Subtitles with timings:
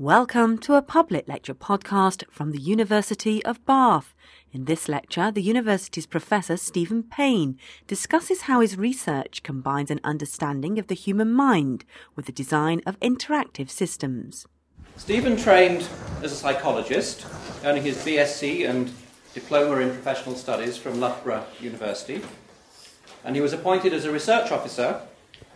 [0.00, 4.14] Welcome to a public lecture podcast from the University of Bath.
[4.50, 10.78] In this lecture, the university's professor Stephen Payne discusses how his research combines an understanding
[10.78, 11.84] of the human mind
[12.16, 14.46] with the design of interactive systems.
[14.96, 15.86] Stephen trained
[16.22, 17.26] as a psychologist,
[17.62, 18.90] earning his BSc and
[19.34, 22.22] diploma in professional studies from Loughborough University,
[23.22, 25.02] and he was appointed as a research officer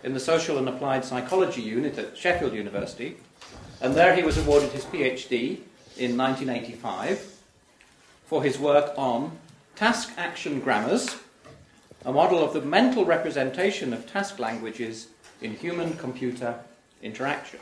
[0.02, 3.16] in the Social and Applied Psychology Unit at Sheffield University
[3.80, 5.58] and there he was awarded his PhD
[5.96, 7.34] in 1985
[8.26, 9.38] for his work on
[9.76, 11.16] task action grammars,
[12.04, 15.08] a model of the mental representation of task languages
[15.40, 16.58] in human computer
[17.02, 17.60] interaction.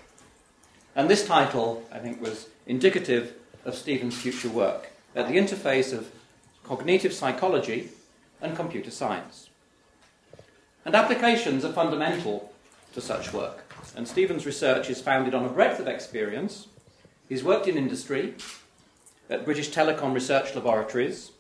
[0.95, 3.35] And this title, I think, was indicative
[3.65, 6.11] of Stephen's future work at the interface of
[6.65, 7.91] cognitive psychology
[8.41, 9.49] and computer science.
[10.85, 12.53] And applications are fundamental
[12.95, 13.62] to such work
[13.97, 16.69] and Stephen's research is founded on a breadth of experience.
[17.29, 18.35] He's worked in industry,
[19.29, 21.33] at British Telecom Research Laboratories,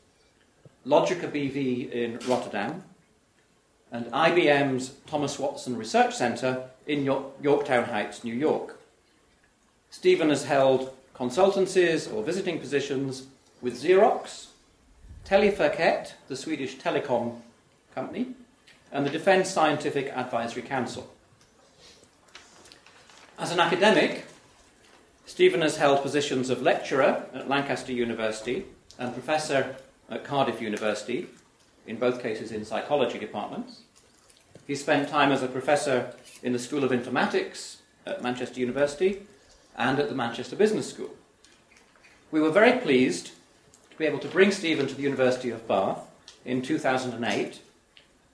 [0.86, 2.84] Logica BV in Rotterdam,
[3.90, 8.80] and IBM's Thomas Watson Research Centre in Yorktown Heights, New York.
[9.90, 13.26] Stephen has held consultancies or visiting positions
[13.60, 14.46] with Xerox,
[15.26, 17.40] Televerket, the Swedish telecom
[17.94, 18.28] company,
[18.90, 21.11] and the Defence Scientific Advisory Council.
[23.42, 24.24] As an academic,
[25.26, 28.66] Stephen has held positions of lecturer at Lancaster University
[29.00, 29.74] and professor
[30.08, 31.26] at Cardiff University,
[31.84, 33.80] in both cases in psychology departments.
[34.68, 39.22] He spent time as a professor in the School of Informatics at Manchester University
[39.76, 41.10] and at the Manchester Business School.
[42.30, 43.32] We were very pleased
[43.90, 45.98] to be able to bring Stephen to the University of Bath
[46.44, 47.60] in 2008,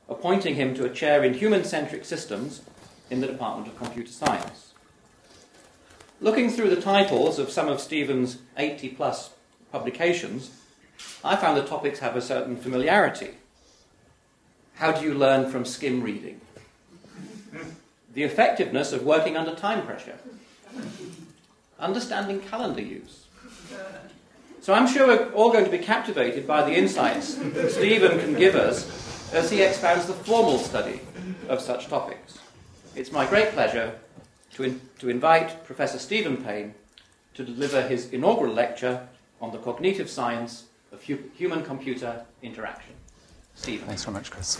[0.06, 2.60] appointing him to a chair in human centric systems
[3.08, 4.68] in the Department of Computer Science.
[6.20, 9.30] Looking through the titles of some of Stephen's 80 plus
[9.70, 10.50] publications,
[11.22, 13.30] I found the topics have a certain familiarity.
[14.74, 16.40] How do you learn from skim reading?
[18.14, 20.18] The effectiveness of working under time pressure.
[21.78, 23.26] Understanding calendar use.
[24.60, 27.38] So I'm sure we're all going to be captivated by the insights
[27.74, 31.00] Stephen can give us as he expounds the formal study
[31.48, 32.38] of such topics.
[32.96, 33.94] It's my great pleasure
[34.58, 36.74] to, in, to invite Professor Stephen Payne
[37.34, 39.06] to deliver his inaugural lecture
[39.40, 42.94] on the cognitive science of hu- human computer interaction.
[43.54, 43.86] Stephen.
[43.86, 44.56] Thanks very much, Chris.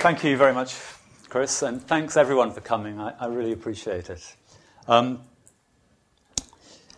[0.00, 0.76] Thank you very much,
[1.28, 3.00] Chris, and thanks everyone for coming.
[3.00, 4.36] I, I really appreciate it.
[4.86, 5.22] Um,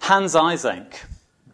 [0.00, 0.96] Hans Eysenck,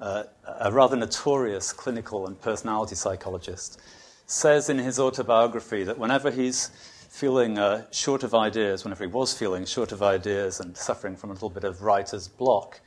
[0.01, 0.25] uh,
[0.61, 3.81] a rather notorious clinical and personality psychologist,
[4.27, 6.71] says in his autobiography that whenever he's
[7.09, 11.31] feeling uh, short of ideas, whenever he was feeling short of ideas and suffering from
[11.31, 12.81] a little bit of writer's block,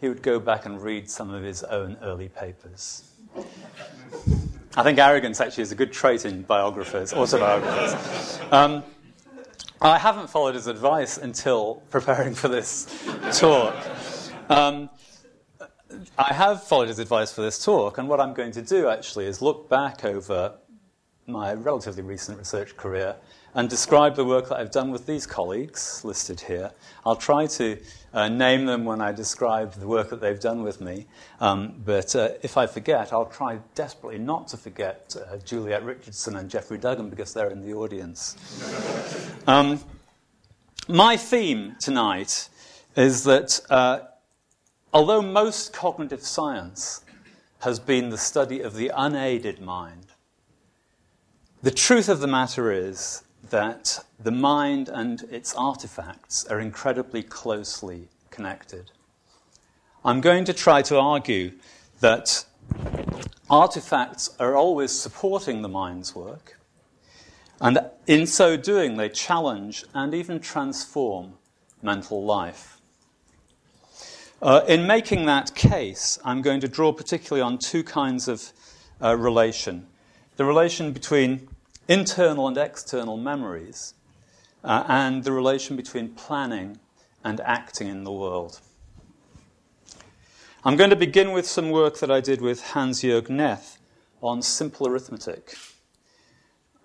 [0.00, 3.10] he would go back and read some of his own early papers.
[4.76, 8.52] I think arrogance actually is a good trait in biographers, autobiographers.
[8.52, 8.82] Um,
[9.80, 12.86] I haven't followed his advice until preparing for this
[13.32, 13.74] talk.
[14.48, 14.88] Um,
[16.18, 19.26] I have followed his advice for this talk, and what I'm going to do actually
[19.26, 20.54] is look back over
[21.26, 23.16] my relatively recent research career
[23.54, 26.72] and describe the work that I've done with these colleagues listed here.
[27.06, 27.78] I'll try to
[28.12, 31.06] uh, name them when I describe the work that they've done with me,
[31.40, 36.36] um, but uh, if I forget, I'll try desperately not to forget uh, Juliet Richardson
[36.36, 38.36] and Geoffrey Duggan because they're in the audience.
[39.46, 39.78] um,
[40.88, 42.48] my theme tonight
[42.96, 44.00] is that uh,
[44.92, 47.04] although most cognitive science
[47.60, 50.06] has been the study of the unaided mind,
[51.64, 58.08] the truth of the matter is that the mind and its artifacts are incredibly closely
[58.28, 58.90] connected.
[60.04, 61.52] I'm going to try to argue
[62.00, 62.44] that
[63.48, 66.60] artifacts are always supporting the mind's work,
[67.62, 71.32] and in so doing, they challenge and even transform
[71.80, 72.78] mental life.
[74.42, 78.52] Uh, in making that case, I'm going to draw particularly on two kinds of
[79.02, 79.86] uh, relation
[80.36, 81.48] the relation between
[81.88, 83.94] internal and external memories,
[84.62, 86.78] uh, and the relation between planning
[87.22, 88.60] and acting in the world.
[90.64, 93.76] I'm going to begin with some work that I did with Hans Jörg Neth
[94.22, 95.56] on simple arithmetic.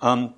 [0.02, 0.34] Um,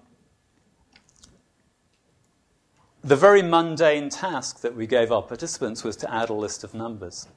[3.04, 6.76] the very mundane task that we gave our participants was to add a list of
[6.76, 7.28] numbers.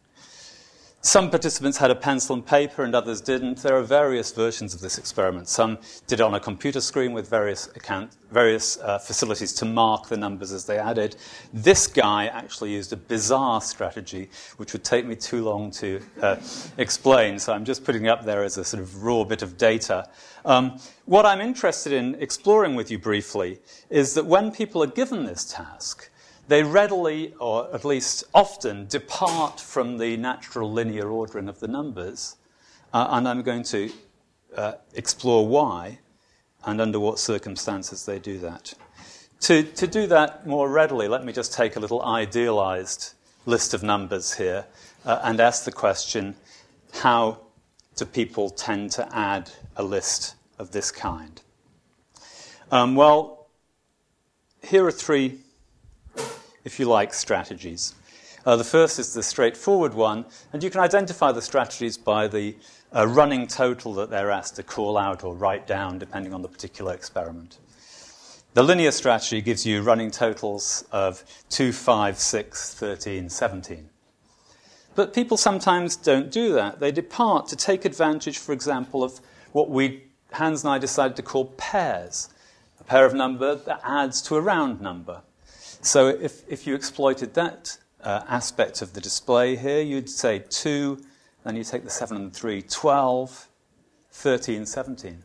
[1.05, 3.59] Some participants had a pencil and paper and others didn't.
[3.59, 5.49] There are various versions of this experiment.
[5.49, 10.17] Some did on a computer screen with various, account, various uh, facilities to mark the
[10.17, 11.17] numbers as they added.
[11.53, 16.37] This guy actually used a bizarre strategy, which would take me too long to uh,
[16.79, 19.59] explain, so I'm just putting it up there as a sort of raw bit of
[19.59, 20.09] data.
[20.47, 23.59] Um, what I'm interested in exploring with you briefly
[23.91, 26.09] is that when people are given this task,
[26.49, 32.37] they readily, or at least often, depart from the natural linear ordering of the numbers.
[32.93, 33.91] Uh, and I'm going to
[34.57, 35.99] uh, explore why
[36.65, 38.75] and under what circumstances they do that.
[39.41, 43.15] To, to do that more readily, let me just take a little idealized
[43.47, 44.65] list of numbers here
[45.05, 46.35] uh, and ask the question
[46.93, 47.39] how
[47.97, 51.43] do people tend to add a list of this kind?
[52.71, 53.49] Um, well,
[54.63, 55.41] here are three
[56.65, 57.95] if you like, strategies.
[58.47, 62.57] Uh, the first is the straightforward one, and you can identify the strategies by the
[62.95, 66.49] uh, running total that they're asked to call out or write down, depending on the
[66.49, 67.59] particular experiment.
[68.55, 73.89] The linear strategy gives you running totals of 2, 5, 6, 13, 17.
[74.95, 76.79] But people sometimes don't do that.
[76.79, 79.21] They depart to take advantage, for example, of
[79.51, 82.29] what we, Hans and I, decided to call pairs
[82.79, 85.23] a pair of number that adds to a round number.
[85.85, 90.99] So if, if you exploited that uh, aspect of the display here, you'd say 2,
[91.45, 93.49] then you take the 7 and 3, 12,
[94.11, 95.23] 13, 17.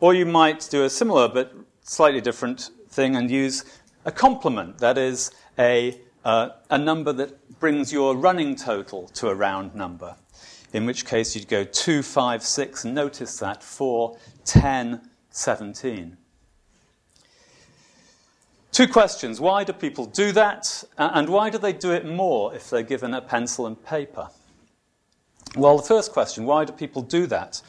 [0.00, 3.66] Or you might do a similar but slightly different thing and use
[4.06, 9.34] a complement, that is, a, uh, a number that brings your running total to a
[9.34, 10.16] round number,
[10.72, 14.16] in which case you'd go 2, 5, 6, and notice that 4,
[14.46, 16.16] 10, 17.
[18.72, 19.38] Two questions.
[19.38, 20.82] Why do people do that?
[20.96, 24.30] And why do they do it more if they're given a pencil and paper?
[25.54, 27.60] Well, the first question why do people do that?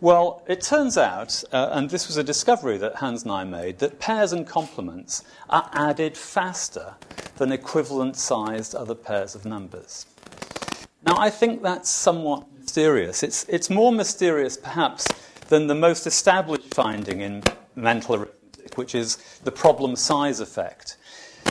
[0.00, 3.78] Well, it turns out, uh, and this was a discovery that Hans and I made,
[3.78, 6.94] that pairs and complements are added faster
[7.36, 10.06] than equivalent sized other pairs of numbers.
[11.06, 13.22] Now, I think that's somewhat mysterious.
[13.22, 15.06] It's, it's more mysterious, perhaps,
[15.48, 17.44] than the most established finding in
[17.76, 18.39] mental arithmetic
[18.76, 20.96] which is the problem size effect.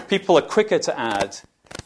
[0.07, 1.37] People are quicker to add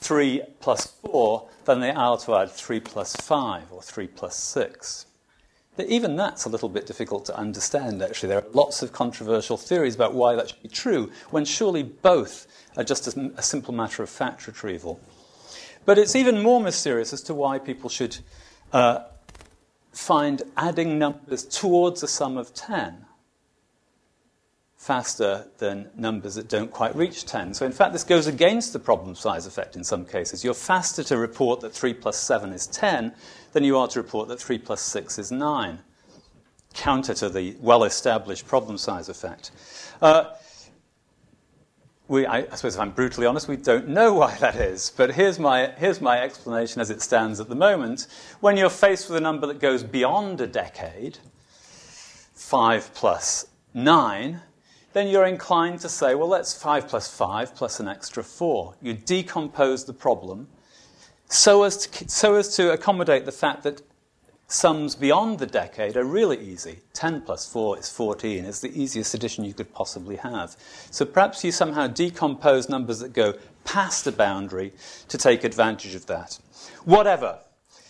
[0.03, 5.06] 3 plus 4 than they are to add 3 plus 5 or 3 plus 6.
[5.75, 8.30] But even that's a little bit difficult to understand, actually.
[8.30, 12.47] There are lots of controversial theories about why that should be true, when surely both
[12.77, 15.00] are just a, a simple matter of fact retrieval.
[15.86, 18.18] But it's even more mysterious as to why people should
[18.71, 19.00] uh,
[19.91, 23.06] find adding numbers towards a sum of 10
[24.83, 27.53] faster than numbers that don't quite reach 10.
[27.53, 30.44] So, in fact, this goes against the problem size effect in some cases.
[30.44, 33.13] You're faster to report that 3 plus 7 is 10
[33.53, 35.80] than you are to report that 3 plus 6 is 9,
[36.74, 39.51] counter to the well established problem size effect.
[40.01, 40.31] Uh,
[42.09, 44.91] we, I, I, suppose if I'm brutally honest, we don't know why that is.
[44.97, 48.07] But here's my, here's my explanation as it stands at the moment.
[48.41, 51.19] When you're faced with a number that goes beyond a decade,
[52.33, 54.41] 5 plus 9,
[54.94, 58.75] then you're inclined to say, well, that's 5 plus 5 plus an extra 4.
[58.81, 60.48] You decompose the problem
[61.30, 63.81] so as to, so as to accommodate the fact that
[64.48, 66.80] sums beyond the decade are really easy.
[66.94, 68.45] 10 plus 4 is 14.
[68.45, 70.56] It's the easiest addition you could possibly have.
[70.92, 74.74] So perhaps you somehow decompose numbers that go past a boundary
[75.08, 76.39] to take advantage of that.
[76.86, 77.39] Whatever.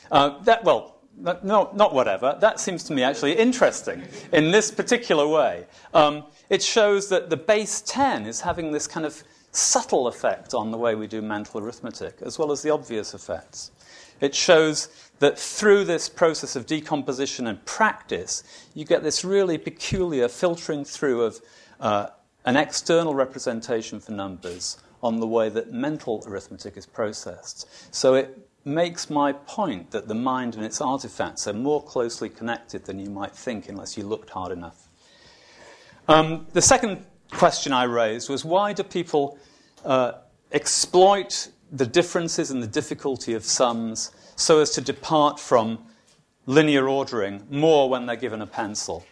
[0.09, 2.37] Uh, that, well, no, not whatever.
[2.39, 5.65] That seems to me actually interesting in this particular way.
[5.93, 10.71] Um, it shows that the base 10 is having this kind of subtle effect on
[10.71, 13.71] the way we do mental arithmetic, as well as the obvious effects.
[14.19, 20.27] It shows that through this process of decomposition and practice, you get this really peculiar
[20.27, 21.39] filtering through of
[21.79, 22.07] uh,
[22.45, 27.67] an external representation for numbers on the way that mental arithmetic is processed.
[27.93, 32.85] So it makes my point that the mind and its artifacts are more closely connected
[32.85, 34.87] than you might think unless you looked hard enough.
[36.07, 39.37] Um, the second question I raised was why do people
[39.85, 40.13] uh,
[40.51, 45.79] exploit the differences and the difficulty of sums so as to depart from
[46.45, 49.05] linear ordering more when they're given a pencil?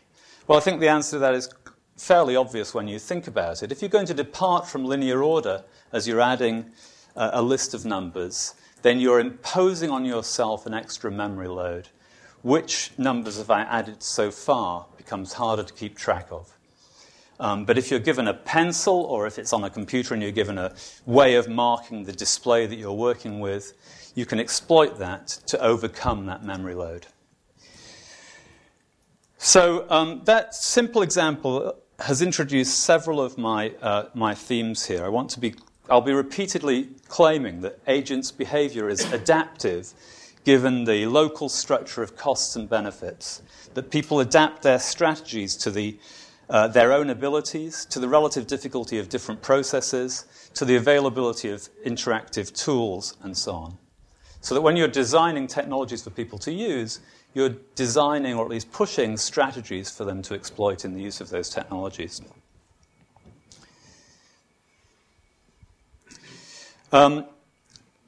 [0.48, 1.50] Well, I think the answer to that is
[1.96, 3.72] fairly obvious when you think about it.
[3.72, 6.72] If you're going to depart from linear order as you're adding
[7.16, 11.88] uh, a list of numbers, then you're imposing on yourself an extra memory load.
[12.42, 16.58] Which numbers have I added so far becomes harder to keep track of.
[17.42, 20.32] Um, but if you're given a pencil or if it's on a computer and you're
[20.32, 20.76] given a
[21.08, 23.74] way of marking the display that you're working with,
[24.14, 27.08] you can exploit that to overcome that memory load.
[29.40, 35.04] So um, that simple example has introduced several of my, uh, my themes here.
[35.04, 35.56] I want to be,
[35.90, 39.94] I'll be repeatedly claiming that agents' behavior is adaptive
[40.44, 43.42] given the local structure of costs and benefits,
[43.74, 45.98] that people adapt their strategies to the,
[46.52, 51.70] uh, their own abilities, to the relative difficulty of different processes, to the availability of
[51.86, 53.78] interactive tools, and so on.
[54.42, 57.00] So that when you're designing technologies for people to use,
[57.34, 61.30] you're designing or at least pushing strategies for them to exploit in the use of
[61.30, 62.22] those technologies.
[66.92, 67.28] Um,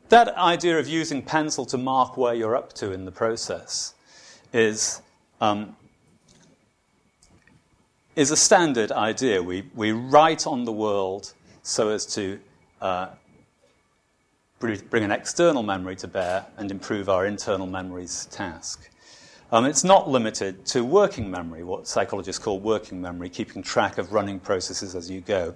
[0.10, 3.94] that idea of using pencil to mark where you're up to in the process
[4.52, 5.02] is,
[5.40, 5.78] um,
[8.16, 9.42] is a standard idea.
[9.42, 12.40] We, we write on the world so as to
[12.82, 13.08] uh,
[14.60, 18.90] bring an external memory to bear and improve our internal memory's task.
[19.52, 24.12] Um, it's not limited to working memory, what psychologists call working memory, keeping track of
[24.12, 25.54] running processes as you go.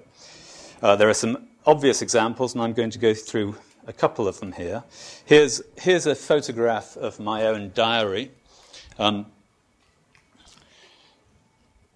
[0.82, 3.56] Uh, there are some obvious examples, and I'm going to go through
[3.88, 4.84] a couple of them here.
[5.26, 8.32] Here's, here's a photograph of my own diary.
[9.00, 9.26] Um,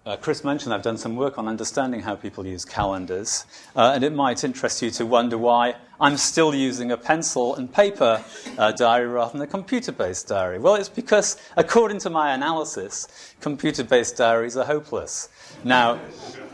[0.06, 4.04] uh, Chris mentioned I've done some work on understanding how people use calendars, uh, and
[4.04, 8.24] it might interest you to wonder why I'm still using a pencil and paper
[8.58, 10.58] uh, diary rather than a computer based diary.
[10.58, 15.30] Well, it's because, according to my analysis, computer based diaries are hopeless.
[15.64, 16.00] Now,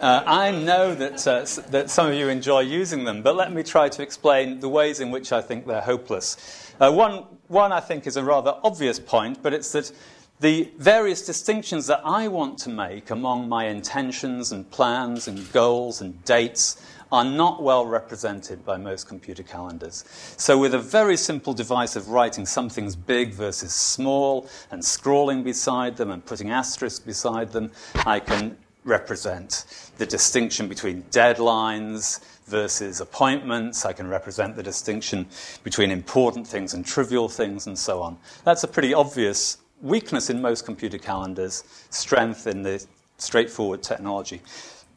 [0.02, 3.64] uh, I know that, uh, that some of you enjoy using them, but let me
[3.64, 6.74] try to explain the ways in which I think they're hopeless.
[6.82, 9.94] Uh, one, one, I think, is a rather obvious point, but it's that
[10.40, 16.02] the various distinctions that I want to make among my intentions and plans and goals
[16.02, 16.80] and dates
[17.12, 20.04] are not well represented by most computer calendars.
[20.38, 25.98] So, with a very simple device of writing something's big versus small and scrawling beside
[25.98, 27.72] them and putting asterisks beside them,
[28.06, 29.66] I can represent
[29.98, 33.86] the distinction between deadlines versus appointments.
[33.86, 35.28] I can represent the distinction
[35.64, 38.18] between important things and trivial things and so on.
[38.44, 42.86] That's a pretty obvious weakness in most computer calendars, strength in the
[43.18, 44.42] straightforward technology.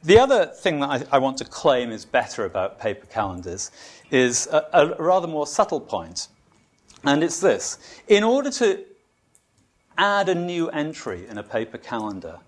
[0.02, 3.70] The other thing that I, I want to claim is better about paper calendars
[4.10, 6.28] is a, a rather more subtle point,
[7.04, 7.78] and it's this.
[8.08, 8.84] In order to
[9.98, 12.38] add a new entry in a paper calendar,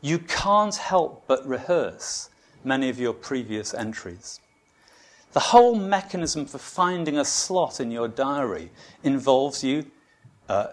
[0.00, 2.30] you can't help but rehearse
[2.64, 4.40] many of your previous entries.
[5.32, 8.70] The whole mechanism for finding a slot in your diary
[9.02, 9.86] involves you
[10.48, 10.68] uh,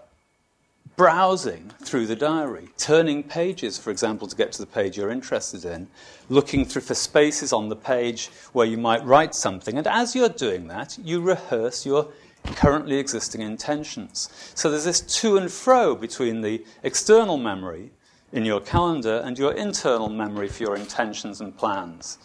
[0.99, 5.63] browsing through the diary, turning pages, for example, to get to the page you're interested
[5.63, 5.87] in,
[6.27, 9.77] looking through for spaces on the page where you might write something.
[9.77, 12.09] And as you're doing that, you rehearse your
[12.47, 14.27] currently existing intentions.
[14.55, 17.91] So there's this to and fro between the external memory
[18.33, 22.17] in your calendar and your internal memory for your intentions and plans.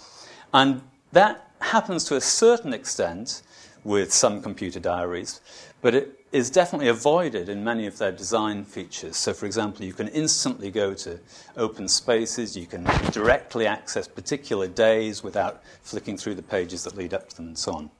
[0.52, 3.42] And that happens to a certain extent
[3.84, 5.40] with some computer diaries,
[5.80, 9.16] but it is definitely avoided in many of their design features.
[9.16, 11.20] So, for example, you can instantly go to
[11.56, 17.14] open spaces, you can directly access particular days without flicking through the pages that lead
[17.14, 17.90] up to them, and so on.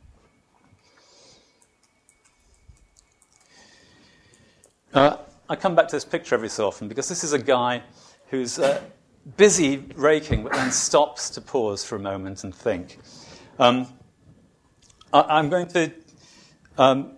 [4.93, 5.17] Uh,
[5.49, 7.85] I come back to this picture every so often because this is a guy
[8.31, 8.83] who's uh,
[9.37, 12.99] busy raking but then stops to pause for a moment and think.
[13.61, 13.87] Um,
[15.13, 15.93] I, am going to
[16.79, 17.13] um,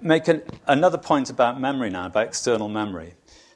[0.00, 3.14] make an, another point about memory now, about external memory.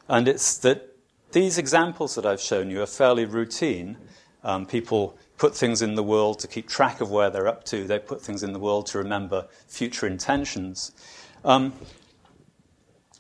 [0.09, 0.97] And it's that
[1.33, 3.97] these examples that I've shown you are fairly routine.
[4.43, 7.85] Um, people put things in the world to keep track of where they're up to,
[7.85, 10.93] they put things in the world to remember future intentions.
[11.45, 11.73] Um,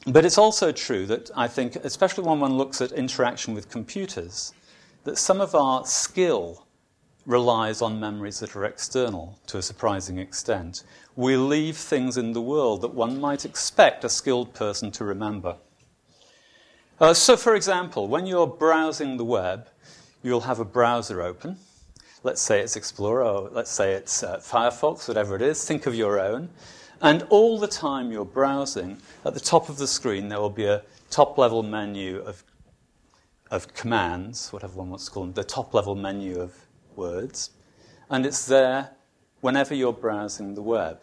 [0.06, 4.52] but it's also true that I think, especially when one looks at interaction with computers,
[5.04, 6.66] that some of our skill
[7.26, 10.84] relies on memories that are external to a surprising extent.
[11.16, 15.56] We leave things in the world that one might expect a skilled person to remember.
[17.00, 19.68] Uh, so, for example, when you're browsing the web,
[20.22, 21.56] you'll have a browser open.
[22.24, 25.64] Let's say it's Explorer, or let's say it's uh, Firefox, whatever it is.
[25.64, 26.48] Think of your own.
[27.00, 30.64] And all the time you're browsing, at the top of the screen, there will be
[30.64, 32.42] a top level menu of,
[33.50, 36.54] of commands, whatever one wants to call them, the top level menu of
[36.96, 37.50] words,
[38.08, 38.90] and it's there
[39.44, 40.98] whenever you're browsing the web.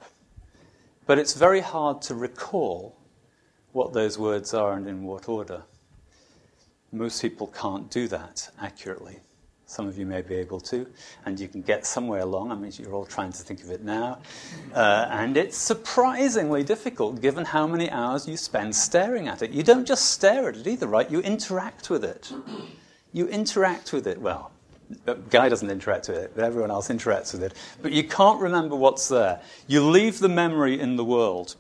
[1.06, 2.98] But it's very hard to recall
[3.72, 5.62] what those words are and in what order.
[6.92, 9.20] Most people can't do that accurately.
[9.68, 10.88] Some of you may be able to,
[11.24, 12.52] and you can get somewhere along.
[12.52, 14.18] I mean, you're all trying to think of it now.
[14.74, 19.52] Uh, and it's surprisingly difficult given how many hours you spend staring at it.
[19.52, 21.12] You don't just stare at it either, right?
[21.12, 22.34] You interact with it.
[23.14, 24.20] You interact with it.
[24.20, 24.52] Well,
[25.30, 27.54] Guy doesn't interact with it, but everyone else interacts with it.
[27.82, 29.42] But you can't remember what's there.
[29.68, 31.56] You leave the memory in the world.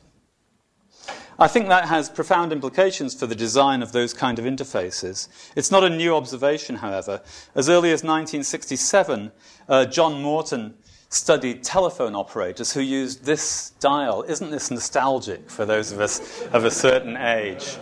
[1.39, 5.27] I think that has profound implications for the design of those kind of interfaces.
[5.55, 7.21] It's not a new observation, however.
[7.55, 9.31] As early as 1967,
[9.67, 10.75] uh, John Morton
[11.09, 14.23] studied telephone operators who used this dial.
[14.23, 17.77] Isn't this nostalgic for those of us of a certain age?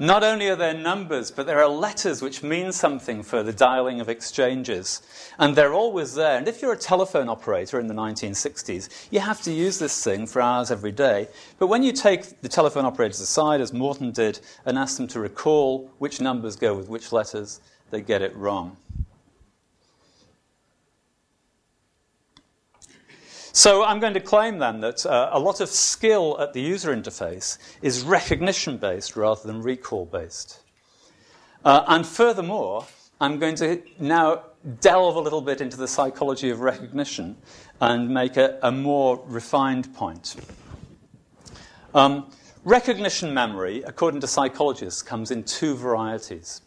[0.00, 4.00] Not only are there numbers, but there are letters which mean something for the dialing
[4.00, 5.02] of exchanges.
[5.40, 6.38] And they're always there.
[6.38, 10.28] And if you're a telephone operator in the 1960s, you have to use this thing
[10.28, 11.26] for hours every day.
[11.58, 15.20] But when you take the telephone operators aside, as Morton did, and ask them to
[15.20, 18.76] recall which numbers go with which letters, they get it wrong.
[23.58, 26.94] So I'm going to claim then that uh, a lot of skill at the user
[26.94, 30.60] interface is recognition based rather than recall based.
[31.64, 32.86] Uh, and furthermore,
[33.20, 34.44] I'm going to now
[34.80, 37.36] delve a little bit into the psychology of recognition
[37.80, 40.36] and make a, a more refined point.
[41.94, 42.30] Um,
[42.62, 46.62] recognition memory, according to psychologists, comes in two varieties.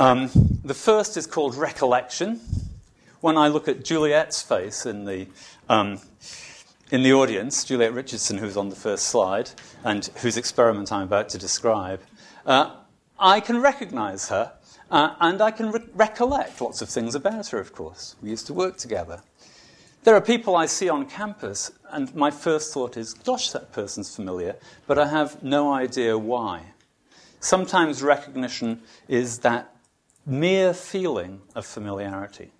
[0.00, 0.30] Um,
[0.64, 2.40] the first is called recollection,
[3.20, 5.26] when I look at Juliet's face in the,
[5.68, 6.00] um,
[6.90, 9.50] in the audience, Juliet Richardson, who's on the first slide,
[9.84, 12.00] and whose experiment I'm about to describe,
[12.46, 12.76] uh,
[13.18, 14.52] I can recognize her,
[14.90, 18.14] uh, and I can re- recollect lots of things about her, of course.
[18.22, 19.22] We used to work together.
[20.04, 24.14] There are people I see on campus, and my first thought is, gosh, that person's
[24.14, 24.56] familiar,
[24.86, 26.62] but I have no idea why.
[27.40, 29.74] Sometimes recognition is that
[30.24, 32.52] mere feeling of familiarity.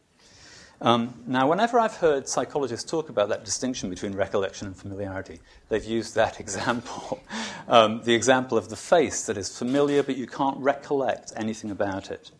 [0.81, 5.85] Um, now, whenever I've heard psychologists talk about that distinction between recollection and familiarity, they've
[5.85, 7.21] used that example
[7.69, 12.11] um, the example of the face that is familiar, but you can't recollect anything about
[12.11, 12.31] it.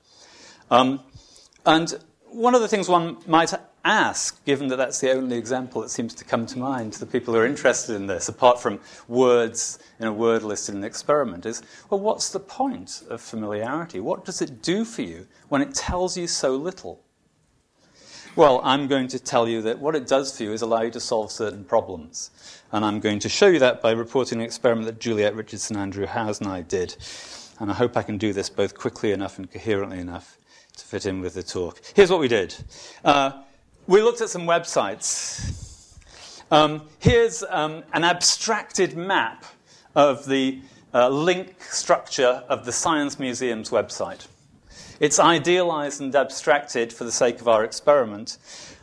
[0.71, 1.01] Um,
[1.67, 3.53] and one of the things one might
[3.85, 7.07] ask, given that that's the only example that seems to come to mind to the
[7.07, 10.85] people who are interested in this, apart from words in a word list in an
[10.85, 14.01] experiment, is well, what's the point of familiarity?
[14.01, 17.03] What does it do for you when it tells you so little?
[18.39, 20.93] Well, I'm going to tell you that what it does for you is allow you
[20.93, 22.31] to solve certain problems.
[22.71, 26.07] And I'm going to show you that by reporting an experiment that Juliet Richardson, Andrew
[26.07, 26.95] Howes, and I did.
[27.59, 30.39] And I hope I can do this both quickly enough and coherently enough
[30.77, 31.81] to fit in with the talk.
[31.97, 32.55] Here's what we did
[33.05, 33.43] uh,
[33.89, 35.99] we looked at some websites.
[36.53, 39.47] Um, here's um, an abstracted map
[39.97, 40.61] of the
[40.95, 44.29] uh, link structure of the Science Museum's website.
[45.01, 48.39] It's idealized and abstracted for the sake of our experiment.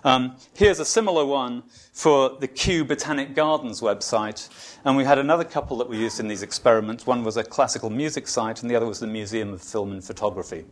[0.05, 4.49] Um, here's a similar one for the Kew Botanic Gardens website.
[4.85, 7.05] And we had another couple that we used in these experiments.
[7.05, 10.03] One was a classical music site, and the other was the Museum of Film and
[10.03, 10.63] Photography.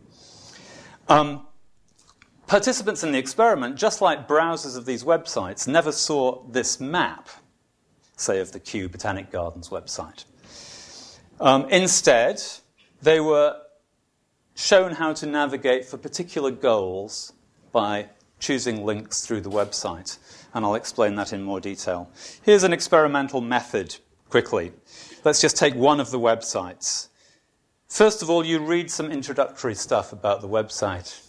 [1.08, 1.46] Um,
[2.46, 7.28] participants in the experiment, just like browsers of these websites, never saw this map,
[8.16, 10.24] say, of the Kew Botanic Gardens website.
[11.38, 12.42] Um, instead,
[13.02, 13.60] they were
[14.54, 17.32] shown how to navigate for particular goals
[17.72, 20.18] by choosing links through the website.
[20.52, 22.10] And I'll explain that in more detail.
[22.42, 23.96] Here's an experimental method
[24.28, 24.72] quickly.
[25.24, 27.08] Let's just take one of the websites.
[27.88, 31.20] First of all, you read some introductory stuff about the website.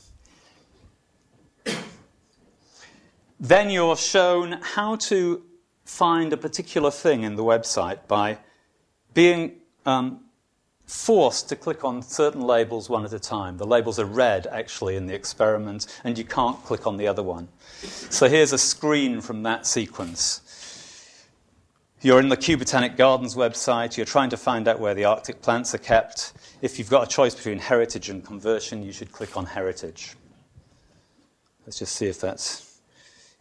[3.39, 5.43] then you're shown how to
[5.83, 8.38] find a particular thing in the website by
[9.13, 10.24] being um,
[10.86, 13.58] forced to click on certain labels one at a time.
[13.58, 17.24] The labels are red, actually, in the experiment, and you can't click on the other
[17.24, 17.48] one.
[17.82, 20.41] So here's a screen from that sequence.
[22.02, 25.41] You're in the Kew Botanic Gardens website, you're trying to find out where the Arctic
[25.41, 26.34] plants are kept.
[26.62, 30.15] If you've got a choice between heritage and conversion, you should click on heritage.
[31.65, 32.80] Let's just see if that's,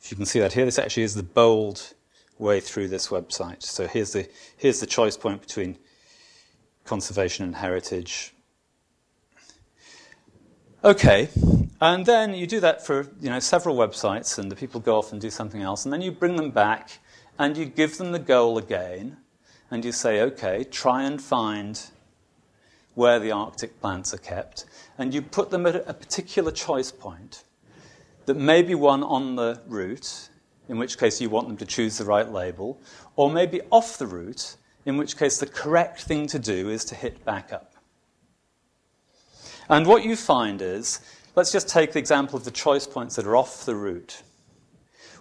[0.00, 0.64] if you can see that here.
[0.64, 1.92] This actually is the bold
[2.38, 3.62] way through this website.
[3.62, 4.26] So here's the,
[4.57, 5.76] here's the choice point between
[6.84, 8.34] conservation and heritage.
[10.84, 11.28] Okay,
[11.80, 15.12] and then you do that for you know several websites, and the people go off
[15.12, 16.98] and do something else, and then you bring them back
[17.38, 19.16] and you give them the goal again,
[19.70, 21.90] and you say, okay, try and find
[22.94, 24.66] where the Arctic plants are kept,
[24.98, 27.44] and you put them at a particular choice point
[28.26, 30.28] that may be one on the route,
[30.68, 32.80] in which case you want them to choose the right label,
[33.16, 36.94] or maybe off the route, in which case the correct thing to do is to
[36.94, 37.74] hit back up.
[39.68, 41.00] And what you find is,
[41.36, 44.22] let's just take the example of the choice points that are off the route.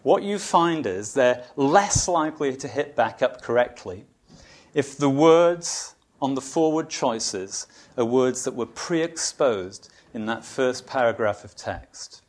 [0.02, 4.06] What you find is they're less likely to hit back up correctly
[4.74, 10.44] if the words on the forward choices are words that were pre exposed in that
[10.44, 12.22] first paragraph of text.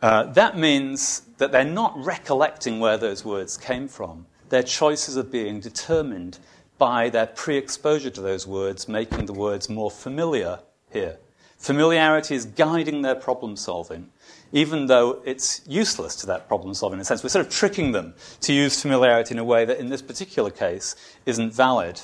[0.00, 4.26] Uh, that means that they're not recollecting where those words came from.
[4.48, 6.38] Their choices are being determined
[6.78, 11.18] by their pre exposure to those words, making the words more familiar here.
[11.58, 14.08] Familiarity is guiding their problem solving,
[14.52, 17.24] even though it's useless to that problem solving in a sense.
[17.24, 20.50] We're sort of tricking them to use familiarity in a way that, in this particular
[20.50, 20.94] case,
[21.26, 22.00] isn't valid.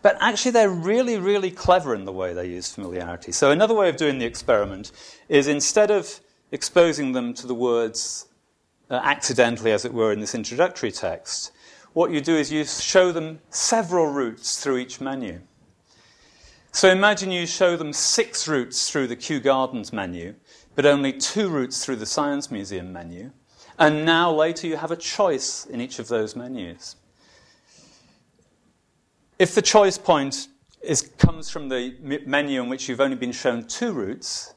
[0.00, 3.32] But actually, they're really, really clever in the way they use familiarity.
[3.32, 4.92] So, another way of doing the experiment
[5.28, 6.20] is instead of
[6.54, 8.28] exposing them to the words
[8.88, 11.50] uh, accidentally, as it were, in this introductory text,
[11.94, 15.40] what you do is you show them several routes through each menu.
[16.70, 20.36] So imagine you show them six routes through the Kew Gardens menu,
[20.76, 23.32] but only two routes through the Science Museum menu.
[23.76, 26.94] And now later you have a choice in each of those menus.
[29.40, 30.46] If the choice point
[30.82, 34.53] is, comes from the menu in which you've only been shown two routes,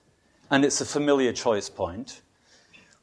[0.50, 2.22] and it's a familiar choice point,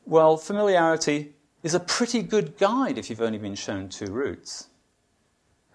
[0.06, 4.68] well, familiarity is a pretty good guide if you've only been shown two routes.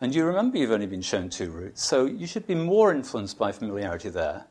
[0.01, 3.37] And you remember you've only been shown two routes, so you should be more influenced
[3.37, 4.45] by familiarity there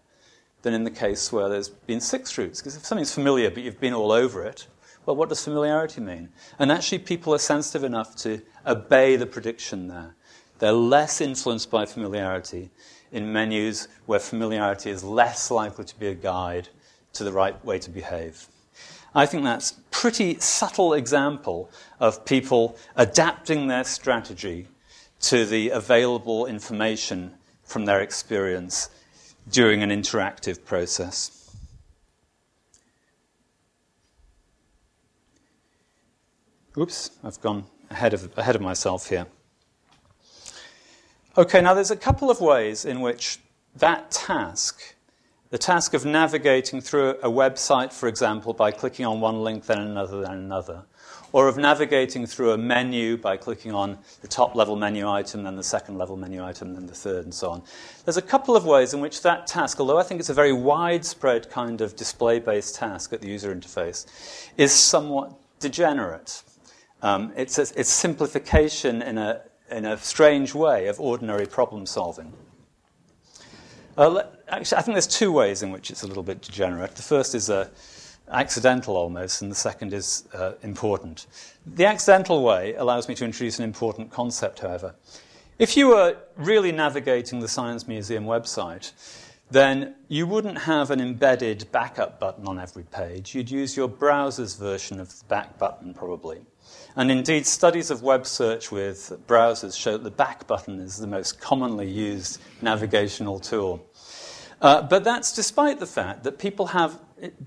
[0.62, 2.60] than in the case where there's been six routes.
[2.60, 4.66] Because if something's familiar but you've been all over it,
[5.06, 6.28] well, what does familiarity mean?
[6.58, 10.14] And actually, people are sensitive enough to obey the prediction there.
[10.58, 12.70] They're less influenced by familiarity
[13.10, 16.68] in menus where familiarity is less likely to be a guide
[17.14, 18.46] to the right way to behave.
[19.14, 24.68] I think that's a pretty subtle example of people adapting their strategy
[25.20, 28.90] to the available information from their experience
[29.50, 31.34] during an interactive process.
[36.76, 39.26] Oops, I've gone ahead of, ahead of myself here.
[41.36, 43.38] Okay, now there's a couple of ways in which
[43.76, 44.94] that task
[45.50, 49.78] the task of navigating through a website, for example, by clicking on one link, then
[49.78, 50.84] another, then another,
[51.32, 55.56] or of navigating through a menu by clicking on the top level menu item, then
[55.56, 57.62] the second level menu item, then the third, and so on.
[58.04, 60.52] There's a couple of ways in which that task, although I think it's a very
[60.52, 64.06] widespread kind of display based task at the user interface,
[64.56, 66.42] is somewhat degenerate.
[67.02, 72.32] Um, it's, a, it's simplification in a, in a strange way of ordinary problem solving.
[73.98, 76.94] Uh, actually, I think there's two ways in which it's a little bit degenerate.
[76.94, 77.68] The first is uh,
[78.30, 81.26] accidental almost, and the second is uh, important.
[81.66, 84.94] The accidental way allows me to introduce an important concept, however.
[85.58, 88.92] If you were really navigating the Science Museum website,
[89.50, 93.34] then you wouldn't have an embedded backup button on every page.
[93.34, 96.42] You'd use your browser's version of the back button, probably.
[96.96, 101.06] And indeed, studies of web search with browsers show that the back button is the
[101.06, 103.84] most commonly used navigational tool.
[104.60, 106.98] Uh, but that's despite the fact that people have,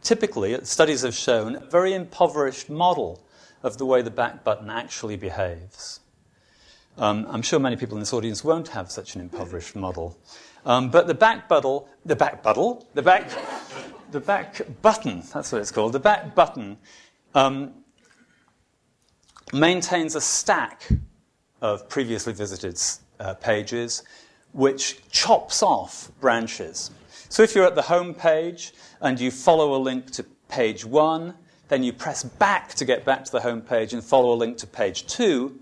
[0.01, 3.21] typically, studies have shown, a very impoverished model
[3.63, 5.99] of the way the back button actually behaves.
[6.97, 10.17] Um, I'm sure many people in this audience won't have such an impoverished model.
[10.65, 13.29] Um, but the back button, the back button, the back,
[14.11, 16.77] the back button, that's what it's called, the back button
[17.33, 17.73] um,
[19.53, 20.87] maintains a stack
[21.61, 22.79] of previously visited
[23.19, 24.03] uh, pages
[24.53, 26.91] which chops off branches.
[27.31, 31.33] So if you're at the home page and you follow a link to page one,
[31.69, 34.57] then you press back to get back to the home page and follow a link
[34.57, 35.57] to page two,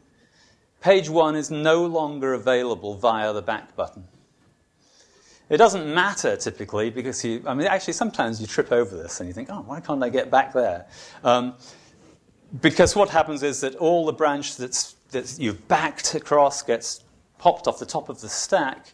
[0.82, 4.04] page one is no longer available via the back button.
[5.48, 9.28] It doesn't matter typically because you, I mean, actually, sometimes you trip over this and
[9.28, 10.88] you think, oh, why can't I get back there?
[11.24, 11.54] Um,
[12.64, 17.04] because what happens is that all the branch that's, that you've backed across gets
[17.38, 18.92] popped off the top of the stack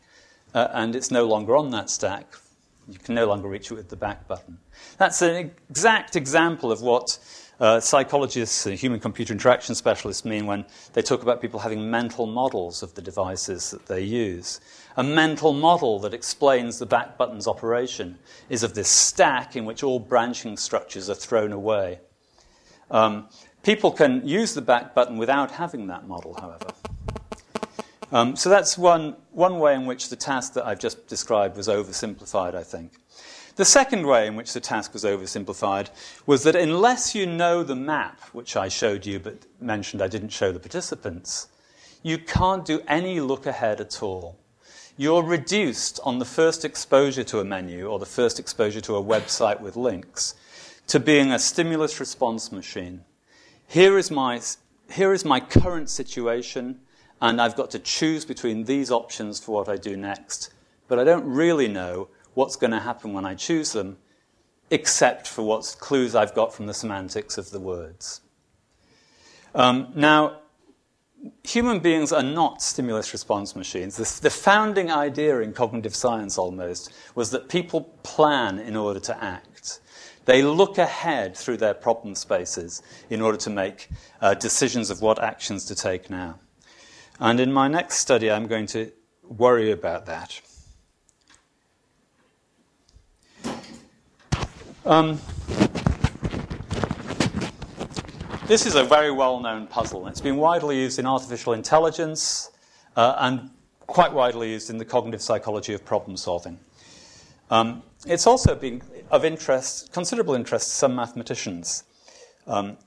[0.53, 2.35] uh, and it's no longer on that stack
[2.87, 4.57] you can no longer reach it with the back button.
[4.97, 7.17] That's an exact example of what
[7.59, 12.25] uh, psychologists and human computer interaction specialists mean when they talk about people having mental
[12.25, 14.59] models of the devices that they use.
[14.97, 18.17] A mental model that explains the back button's operation
[18.49, 21.99] is of this stack in which all branching structures are thrown away.
[22.91, 23.29] Um,
[23.63, 26.67] people can use the back button without having that model, however.
[28.15, 31.67] Um, so that's one, one way in which the task that I've just described was
[31.67, 32.93] oversimplified, I think.
[33.57, 35.89] The second way in which the task was oversimplified
[36.25, 40.29] was that unless you know the map, which I showed you but mentioned I didn't
[40.29, 41.49] show the participants,
[42.03, 44.37] you can't do any look ahead at all.
[44.95, 49.03] you're reduced on the first exposure to a menu or the first exposure to a
[49.03, 50.35] website with links
[50.87, 53.03] to being a stimulus response machine.
[53.67, 54.39] Here is my,
[54.89, 56.79] here is my current situation,
[57.25, 60.53] and I've got to choose between these options for what I do next.
[60.87, 63.97] But I don't really know what's going to happen when I choose them,
[64.69, 68.21] except for what clues I've got from the semantics of the words.
[69.55, 70.41] Um, now,
[71.43, 73.97] human beings are not stimulus response machines.
[73.97, 79.23] The, the, founding idea in cognitive science almost was that people plan in order to
[79.23, 79.79] act.
[80.25, 83.89] They look ahead through their problem spaces in order to make
[84.21, 86.39] uh, decisions of what actions to take now.
[87.19, 88.91] And in my next study, I'm going to
[89.23, 90.41] worry about that.
[94.85, 95.19] Um,
[98.47, 100.07] this is a very well known puzzle.
[100.07, 102.51] It's been widely used in artificial intelligence
[102.95, 103.49] uh, and
[103.87, 106.59] quite widely used in the cognitive psychology of problem solving.
[107.49, 111.83] Um, it's also been of interest, considerable interest to some mathematicians,
[112.45, 112.77] um,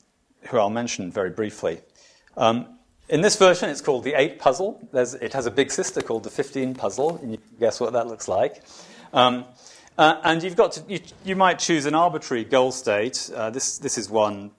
[0.49, 1.81] who I'll mention very briefly.
[2.37, 2.78] Um,
[3.09, 4.87] in this version, it's called the 8 puzzle.
[4.93, 7.93] There's, it has a big sister called the 15 puzzle, and you can guess what
[7.95, 8.63] that looks like.
[9.13, 9.45] Um,
[9.97, 13.31] uh, and you've got to, you, you, might choose an arbitrary goal state.
[13.35, 14.53] Uh, this, this is one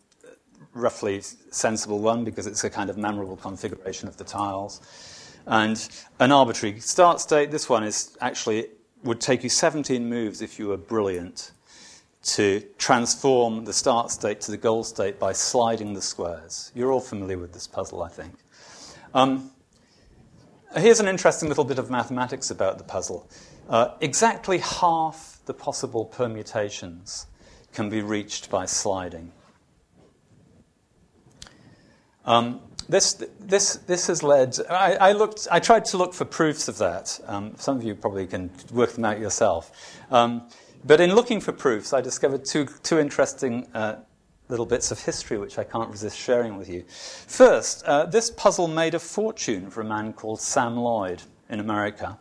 [0.73, 4.81] roughly sensible one because it's a kind of memorable configuration of the tiles.
[5.45, 5.87] And
[6.19, 8.67] an arbitrary start state, this one is actually
[9.03, 11.51] would take you 17 moves if you were brilliant
[12.21, 16.71] to transform the start state to the goal state by sliding the squares.
[16.75, 18.33] You're all familiar with this puzzle, I think.
[19.13, 19.51] Um,
[20.75, 23.29] here's an interesting little bit of mathematics about the puzzle.
[23.69, 27.27] Uh, exactly half the possible permutations
[27.73, 29.31] can be reached by sliding.
[32.25, 36.67] Um, this, this, this has led, I, I, looked, I tried to look for proofs
[36.67, 37.19] of that.
[37.27, 39.71] Um, some of you probably can work them out yourself.
[40.83, 43.97] But in looking for proofs, I discovered two, two interesting uh,
[44.47, 46.83] little bits of history which I can't resist sharing with you.
[46.87, 52.17] First, uh, this puzzle made a fortune for a man called Sam Loyd in America.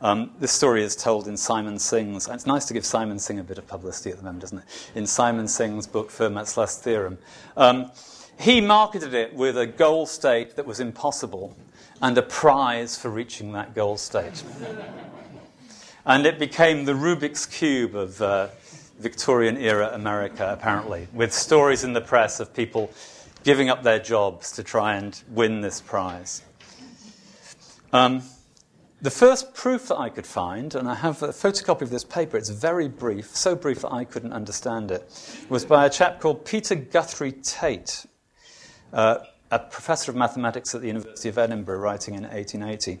[0.00, 2.28] Um, this story is told in Simon Singh's.
[2.28, 4.90] It's nice to give Simon Singh a bit of publicity at the moment, isn't it?
[4.94, 7.16] In Simon Singh's book, Fermat's Last Theorem.
[7.56, 7.90] Um,
[8.38, 11.56] he marketed it with a goal state that was impossible
[12.02, 14.42] and a prize for reaching that goal state.
[16.06, 18.48] And it became the Rubik's Cube of uh,
[18.98, 22.90] Victorian era America, apparently, with stories in the press of people
[23.42, 26.42] giving up their jobs to try and win this prize.
[27.92, 28.22] Um,
[29.00, 32.36] the first proof that I could find, and I have a photocopy of this paper,
[32.38, 35.06] it's very brief, so brief that I couldn't understand it,
[35.48, 38.06] was by a chap called Peter Guthrie Tait,
[38.92, 39.18] uh,
[39.50, 43.00] a professor of mathematics at the University of Edinburgh, writing in 1880.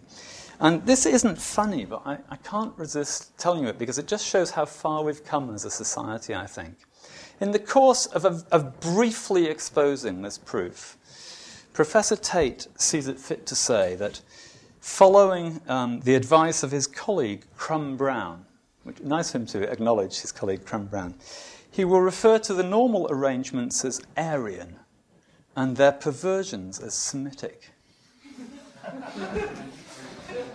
[0.60, 4.26] And this isn't funny, but I, I can't resist telling you it because it just
[4.26, 6.76] shows how far we've come as a society, I think.
[7.40, 10.96] In the course of, of, of briefly exposing this proof,
[11.72, 14.20] Professor Tait sees it fit to say that
[14.80, 18.44] following um, the advice of his colleague Crum Brown,
[18.84, 21.14] which nice of him to acknowledge his colleague Crum Brown,
[21.68, 24.76] he will refer to the normal arrangements as Aryan
[25.56, 27.70] and their perversions as Semitic.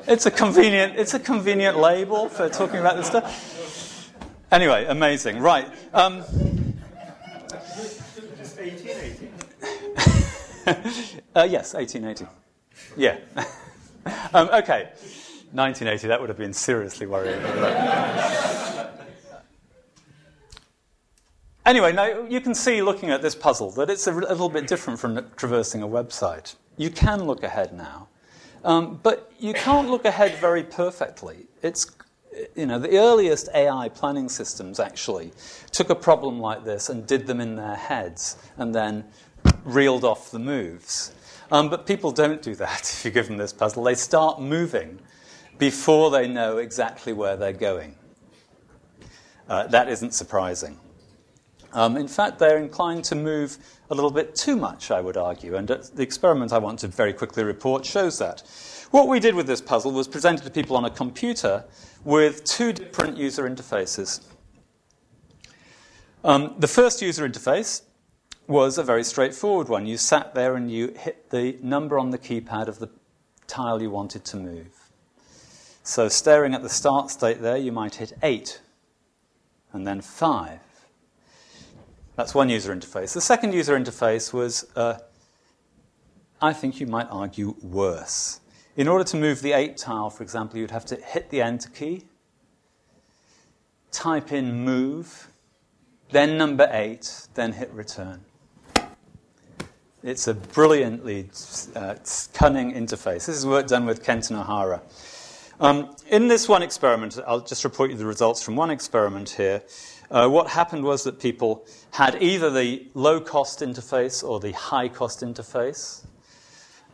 [0.09, 4.11] it's a convenient, it's a convenient label for talking about this stuff.
[4.51, 5.39] Anyway, amazing.
[5.39, 5.67] Right.
[5.93, 6.19] Um,
[11.35, 12.25] uh, yes, 1880.
[12.97, 13.17] Yeah.
[14.33, 14.89] um, okay.
[15.51, 17.41] 1980, that would have been seriously worrying.
[21.65, 24.99] Anyway, now you can see looking at this puzzle that it's a little bit different
[24.99, 26.55] from traversing a website.
[26.77, 28.08] You can look ahead now,
[28.63, 31.47] um, but you can't look ahead very perfectly.
[31.61, 31.91] It's
[32.55, 35.31] you know, the earliest AI planning systems actually
[35.71, 39.05] took a problem like this and did them in their heads and then
[39.63, 41.13] reeled off the moves.
[41.51, 43.83] Um, but people don't do that if you give them this puzzle.
[43.83, 44.99] They start moving
[45.57, 47.95] before they know exactly where they're going.
[49.47, 50.79] Uh, that isn't surprising.
[51.73, 53.57] Um, in fact, they're inclined to move
[53.89, 57.13] a little bit too much, I would argue, and the experiment I want to very
[57.13, 58.43] quickly report shows that.
[58.91, 61.65] What we did with this puzzle was presented to people on a computer
[62.03, 64.21] with two different user interfaces.
[66.23, 67.83] Um, the first user interface
[68.47, 69.85] was a very straightforward one.
[69.85, 72.89] You sat there and you hit the number on the keypad of the
[73.45, 74.91] tile you wanted to move.
[75.83, 78.59] So, staring at the start state there, you might hit 8
[79.71, 80.59] and then 5
[82.19, 83.13] that's one user interface.
[83.13, 84.99] The second user interface was, uh,
[86.41, 88.41] I think you might argue, worse.
[88.75, 91.69] in order to move the 8 tile, for example, you'd have to hit the enter
[91.69, 92.03] key,
[93.93, 95.29] type in move,
[96.11, 98.25] then number 8, then hit return.
[100.03, 101.29] It's a brilliantly
[101.73, 101.95] uh,
[102.33, 103.27] cunning interface.
[103.27, 104.81] This is work done with Kenton O'Hara.
[105.61, 109.61] Um, in this one experiment, I'll just report you the results from one experiment here.
[110.09, 114.87] Uh, what happened was that people had either the low cost interface or the high
[114.87, 116.05] cost interface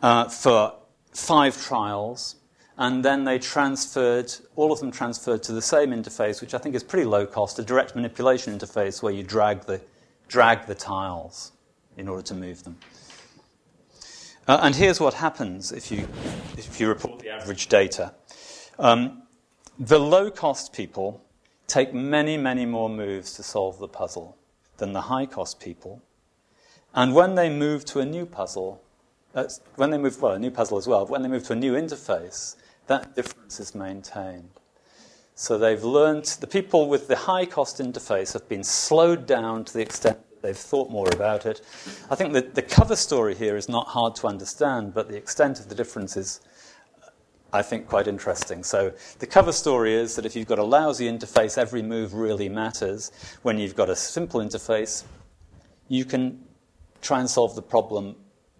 [0.01, 0.73] uh, for
[1.11, 2.37] five trials,
[2.75, 6.73] and then they transferred, all of them transferred to the same interface, which I think
[6.73, 9.79] is pretty low cost, a direct manipulation interface where you drag the,
[10.27, 11.51] drag the tiles
[11.97, 12.77] in order to move them.
[14.47, 16.07] Uh, and here's what happens if you,
[16.57, 18.13] if you report the average data.
[18.77, 19.23] Um,
[19.79, 21.21] the low cost people
[21.67, 24.37] take many, many more moves to solve the puzzle
[24.77, 26.01] than the high cost people.
[26.93, 28.81] And when they move to a new puzzle,
[29.75, 31.73] when they move, well, a new puzzle as well, when they move to a new
[31.73, 32.55] interface,
[32.87, 34.49] that difference is maintained.
[35.33, 39.73] So they've learned, the people with the high cost interface have been slowed down to
[39.73, 41.59] the extent that they've thought more about it.
[42.09, 45.59] I think that the cover story here is not hard to understand, but the extent
[45.59, 46.39] of the difference is,
[47.55, 48.63] I think, quite interesting.
[48.63, 52.49] So the cover story is that if you've got a lousy interface, every move really
[52.49, 53.11] matters.
[53.43, 55.05] When you've got a simple interface,
[55.87, 56.43] you can
[57.01, 58.15] try and solve the problem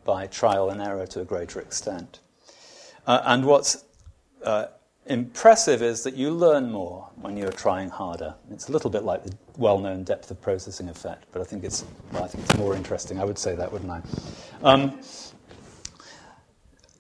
[0.05, 2.19] by trial and error to a greater extent.
[3.05, 3.84] Uh, and what's
[4.43, 4.67] uh,
[5.08, 8.34] impressive is that you learn more when you're trying harder.
[8.49, 11.84] It's a little bit like the well-known depth of processing effect, but I think it's
[12.13, 13.19] well, I think it's more interesting.
[13.19, 14.01] I would say that, wouldn't I?
[14.63, 14.99] Um,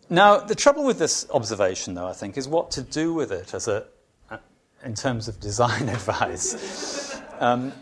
[0.09, 3.53] now, the trouble with this observation, though, I think, is what to do with it
[3.53, 3.85] as a,
[4.83, 7.19] in terms of design advice.
[7.39, 7.73] Um,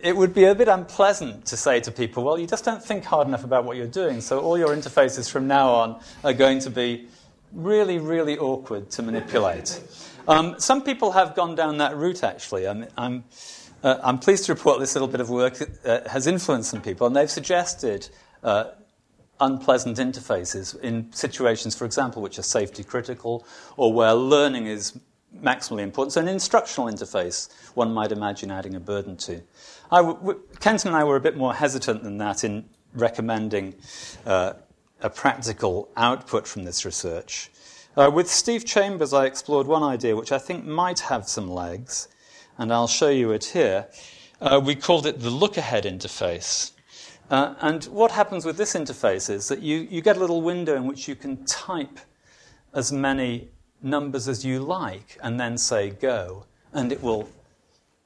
[0.00, 3.04] it would be a bit unpleasant to say to people, well, you just don't think
[3.04, 6.60] hard enough about what you're doing, so all your interfaces from now on are going
[6.60, 7.08] to be
[7.52, 9.82] really, really awkward to manipulate.
[10.28, 12.66] Um, some people have gone down that route, actually.
[12.66, 13.24] I'm, I'm,
[13.82, 17.06] uh, I'm pleased to report this little bit of work uh, has influenced some people,
[17.06, 18.08] and they've suggested
[18.42, 18.70] uh,
[19.40, 23.46] unpleasant interfaces in situations, for example, which are safety critical
[23.76, 24.98] or where learning is
[25.42, 26.12] maximally important.
[26.12, 29.42] So, an instructional interface, one might imagine adding a burden to.
[29.90, 33.74] I w- Kenton and I were a bit more hesitant than that in recommending
[34.24, 34.54] uh,
[35.00, 37.50] a practical output from this research.
[37.96, 42.08] Uh, with Steve Chambers, I explored one idea which I think might have some legs,
[42.58, 43.86] and I'll show you it here.
[44.40, 46.72] Uh, we called it the look ahead interface.
[47.30, 50.76] Uh, and what happens with this interface is that you, you get a little window
[50.76, 51.98] in which you can type
[52.72, 53.48] as many
[53.82, 57.28] numbers as you like and then say go, and it will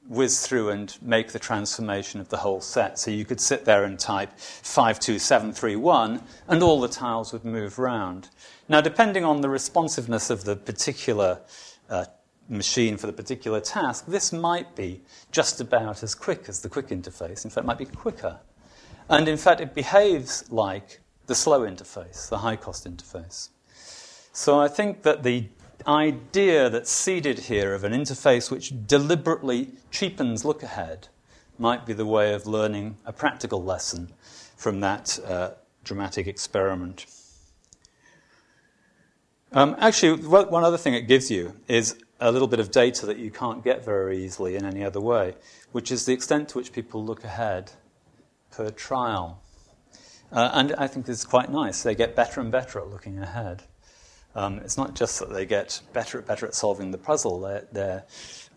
[0.07, 2.97] whiz through and make the transformation of the whole set.
[2.97, 8.29] So you could sit there and type 52731 and all the tiles would move round.
[8.67, 11.39] Now, depending on the responsiveness of the particular
[11.89, 12.05] uh,
[12.49, 16.87] machine for the particular task, this might be just about as quick as the quick
[16.87, 17.45] interface.
[17.45, 18.39] In fact, it might be quicker.
[19.11, 23.49] And in fact, it behaves like the slow interface, the high cost interface.
[24.31, 25.49] So I think that the
[25.85, 31.09] idea that's seeded here of an interface which deliberately cheapens look ahead
[31.59, 34.13] might be the way of learning a practical lesson
[34.55, 35.51] from that uh,
[35.83, 37.05] dramatic experiment.
[39.51, 43.17] Um, actually, one other thing it gives you is a little bit of data that
[43.17, 45.35] you can't get very easily in any other way,
[45.73, 47.73] which is the extent to which people look ahead
[48.51, 49.41] per trial.
[50.31, 51.83] Uh, and I think this is quite nice.
[51.83, 53.63] They get better and better at looking ahead.
[54.33, 57.41] Um, it's not just that they get better and better at solving the puzzle.
[57.41, 58.03] Their, their,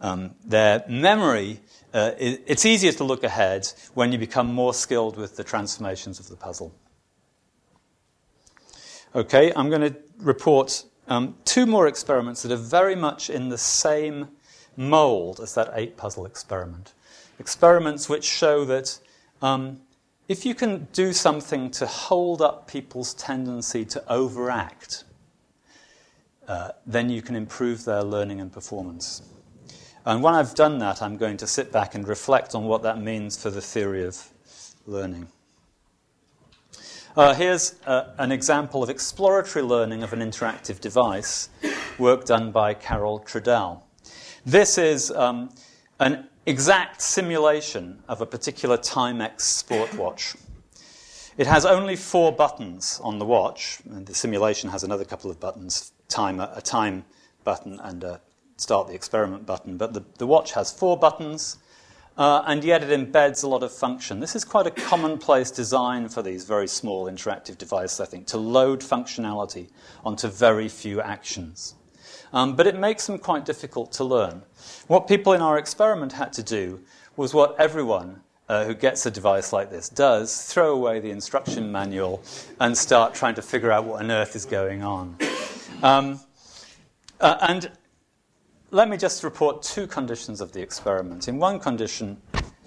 [0.00, 1.61] um, their memory,
[1.92, 6.20] uh, it, it's easier to look ahead when you become more skilled with the transformations
[6.20, 6.72] of the puzzle.
[9.16, 13.59] Okay, I'm going to report um, two more experiments that are very much in the
[13.59, 14.28] same
[14.76, 16.94] mold as that eight puzzle experiment.
[17.38, 18.98] Experiments which show that
[19.44, 19.80] um,
[20.26, 25.04] if you can do something to hold up people's tendency to overact,
[26.48, 29.22] uh, then you can improve their learning and performance.
[30.07, 32.98] And when I've done that, I'm going to sit back and reflect on what that
[32.98, 34.30] means for the theory of
[34.87, 35.28] learning.
[37.14, 41.50] Uh, here's uh, an example of exploratory learning of an interactive device,
[41.98, 43.83] work done by Carol Trudell.
[44.46, 45.50] This is um,
[46.00, 50.34] an exact simulation of a particular Timex sport watch.
[51.36, 55.40] It has only four buttons on the watch, and the simulation has another couple of
[55.40, 57.04] buttons time, a time
[57.42, 58.20] button and a
[58.56, 59.76] start the experiment button.
[59.76, 61.56] But the, the watch has four buttons.
[62.16, 64.20] uh, and yet it embeds a lot of function.
[64.20, 68.38] This is quite a commonplace design for these very small interactive devices, I think, to
[68.38, 69.70] load functionality
[70.04, 71.74] onto very few actions.
[72.35, 74.42] Um, but it makes them quite difficult to learn.
[74.88, 76.80] What people in our experiment had to do
[77.16, 81.70] was what everyone uh, who gets a device like this does throw away the instruction
[81.70, 82.22] manual
[82.60, 85.16] and start trying to figure out what on earth is going on.
[85.82, 86.20] Um,
[87.20, 87.70] uh, and
[88.72, 91.28] let me just report two conditions of the experiment.
[91.28, 92.20] In one condition,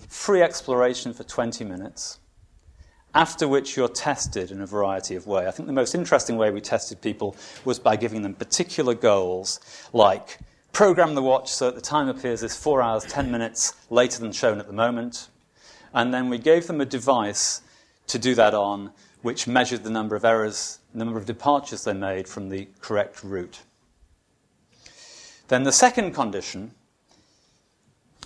[0.07, 2.19] free exploration for 20 minutes,
[3.17, 5.47] after which you're tested in a variety of ways.
[5.47, 9.59] I think the most interesting way we tested people was by giving them particular goals,
[9.91, 10.37] like
[10.71, 14.31] program the watch so that the time appears as 4 hours, 10 minutes later than
[14.31, 15.29] shown at the moment.
[15.95, 17.63] And then we gave them a device
[18.05, 18.91] to do that on,
[19.23, 23.23] which measured the number of errors, the number of departures they made from the correct
[23.23, 23.63] route.
[25.47, 26.75] Then the second condition,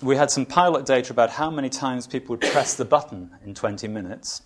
[0.02, 3.54] we had some pilot data about how many times people would press the button in
[3.54, 4.42] 20 minutes,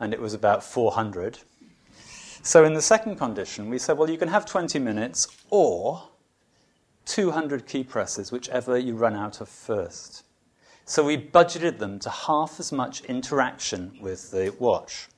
[0.00, 1.38] and it was about 400.
[2.42, 6.08] So in the second condition, we said, well, you can have 20 minutes or
[7.04, 10.24] 200 key presses, whichever you run out of first.
[10.86, 15.08] So we budgeted them to half as much interaction with the watch.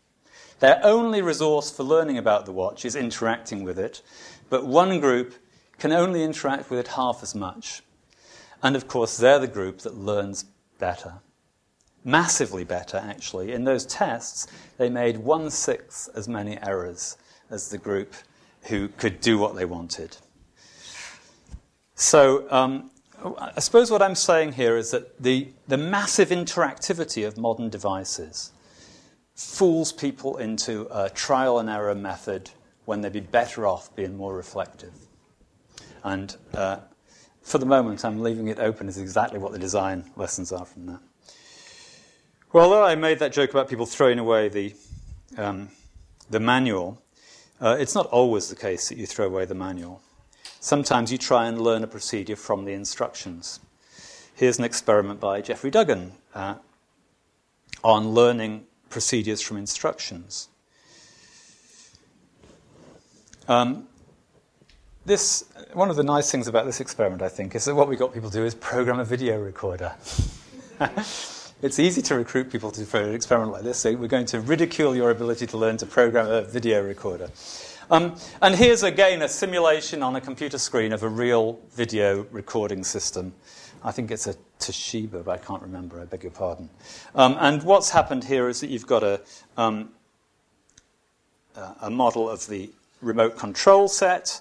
[0.59, 4.03] Their only resource for learning about the watch is interacting with it,
[4.51, 5.35] but one group
[5.78, 7.83] can only interact with it half as much.
[8.62, 10.45] And of course, they're the group that learns
[10.78, 11.14] better.
[12.05, 13.53] Massively better, actually.
[13.53, 17.16] In those tests, they made one sixth as many errors
[17.50, 18.14] as the group
[18.62, 20.16] who could do what they wanted.
[21.94, 22.90] So, um,
[23.38, 28.50] I suppose what I'm saying here is that the, the massive interactivity of modern devices
[29.34, 32.50] fools people into a trial and error method
[32.84, 34.92] when they'd be better off being more reflective.
[36.03, 36.78] And uh,
[37.42, 40.86] for the moment, I'm leaving it open as exactly what the design lessons are from
[40.86, 41.00] that.
[42.53, 44.74] Well, although I made that joke about people throwing away the,
[45.38, 45.70] um,
[46.28, 47.03] the manual,
[47.62, 50.03] uh, it's not always the case that you throw away the manual.
[50.61, 53.59] Sometimes you try and learn a procedure from the instructions.
[54.34, 56.57] Here's an experiment by Geoffrey Duggan uh,
[57.82, 60.48] on learning procedures from instructions.
[63.48, 63.88] Um,
[65.07, 67.96] this, one of the nice things about this experiment, I think, is that what we
[67.96, 69.94] got people to do is program a video recorder.
[71.62, 74.40] it's easy to recruit people to, for an experiment like this, so we're going to
[74.40, 77.30] ridicule your ability to learn to program a video recorder.
[77.88, 82.82] Um, and here's again a simulation on a computer screen of a real video recording
[82.82, 83.32] system.
[83.84, 86.68] I think it's a Toshiba, but I can't remember, I beg your pardon.
[87.14, 89.20] Um, and what's happened here is that you've got a,
[89.56, 89.90] um,
[91.80, 94.40] a model of the remote control set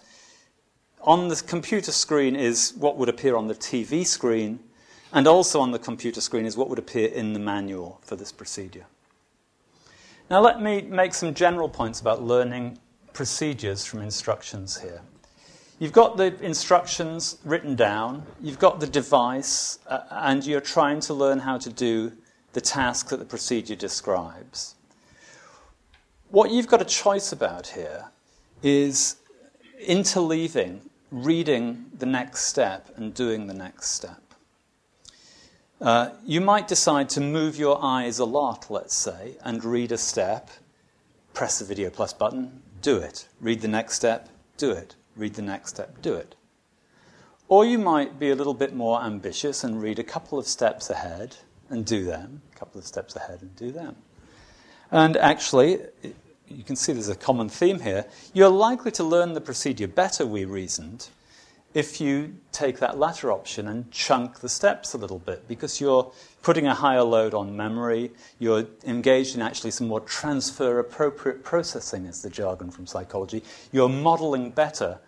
[1.01, 4.59] on the computer screen is what would appear on the TV screen,
[5.13, 8.31] and also on the computer screen is what would appear in the manual for this
[8.31, 8.85] procedure.
[10.29, 12.79] Now, let me make some general points about learning
[13.13, 15.01] procedures from instructions here.
[15.79, 21.13] You've got the instructions written down, you've got the device, uh, and you're trying to
[21.13, 22.13] learn how to do
[22.53, 24.75] the task that the procedure describes.
[26.29, 28.05] What you've got a choice about here
[28.63, 29.17] is
[29.85, 30.81] interleaving
[31.11, 34.20] reading the next step and doing the next step.
[35.81, 39.97] Uh, you might decide to move your eyes a lot, let's say, and read a
[39.97, 40.51] step,
[41.33, 43.27] press the video plus button, do it.
[43.39, 44.95] Read the next step, do it.
[45.15, 46.35] Read the next step, do it.
[47.47, 50.91] Or you might be a little bit more ambitious and read a couple of steps
[50.91, 51.35] ahead
[51.69, 53.95] and do them, a couple of steps ahead and do them.
[54.91, 55.79] And actually,
[56.47, 58.05] you can see there's a common theme here.
[58.33, 61.09] You're likely to learn the procedure better, we reasoned,
[61.73, 66.11] if you take that latter option and chunk the steps a little bit, because you're
[66.41, 72.05] putting a higher load on memory, you're engaged in actually some more transfer appropriate processing,
[72.05, 73.43] is the jargon from psychology.
[73.71, 74.99] You're modeling better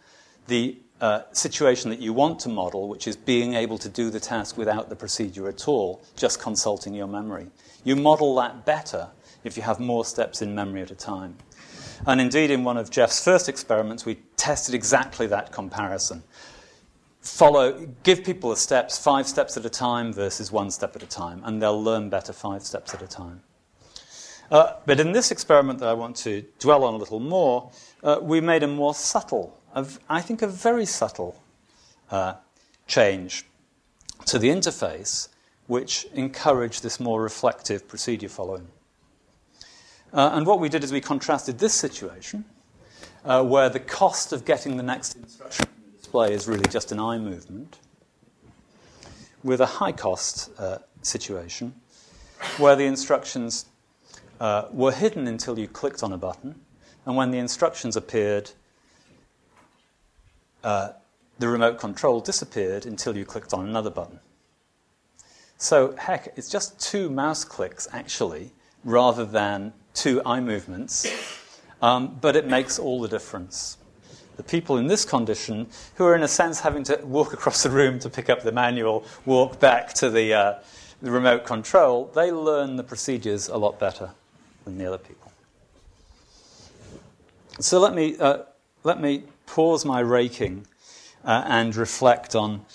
[0.47, 4.19] the uh, situation that you want to model, which is being able to do the
[4.19, 7.47] task without the procedure at all, just consulting your memory.
[7.83, 9.09] You model that better
[9.43, 11.35] if you have more steps in memory at a time.
[12.05, 16.23] And indeed, in one of Geoff's first experiments, we tested exactly that comparison.
[17.23, 21.07] Follow, give people the steps, five steps at a time versus one step at a
[21.07, 23.41] time, and they'll learn better five steps at a time.
[24.51, 27.71] Uh, but in this experiment that I want to dwell on a little more,
[28.03, 31.41] uh, we made a more subtle, a, I think a very subtle
[32.11, 32.33] uh,
[32.87, 33.45] change
[34.25, 35.29] to the interface,
[35.67, 38.67] which encouraged this more reflective procedure following.
[40.11, 42.43] Uh, and what we did is we contrasted this situation,
[43.23, 45.67] uh, where the cost of getting the next instruction
[46.13, 47.79] display is really just an eye movement,
[49.43, 51.73] with a high cost uh, situation
[52.57, 53.65] where the instructions
[54.39, 56.53] uh, were hidden until you clicked on a button,
[57.07, 58.51] and when the instructions appeared,
[60.63, 60.89] uh,
[61.39, 64.19] the remote control disappeared until you clicked on another button.
[65.57, 68.51] So, heck, it's just two mouse clicks actually,
[68.83, 71.07] rather than two eye movements,
[71.81, 73.77] um, but it makes all the difference.
[74.35, 77.69] The people in this condition, who are in a sense having to walk across the
[77.69, 80.53] room to pick up the manual, walk back to the, uh,
[81.01, 84.09] the remote control, they learn the procedures a lot better
[84.65, 85.31] than the other people.
[87.59, 88.43] So let me, uh,
[88.83, 90.65] let me pause my raking
[91.23, 92.65] uh, and reflect on,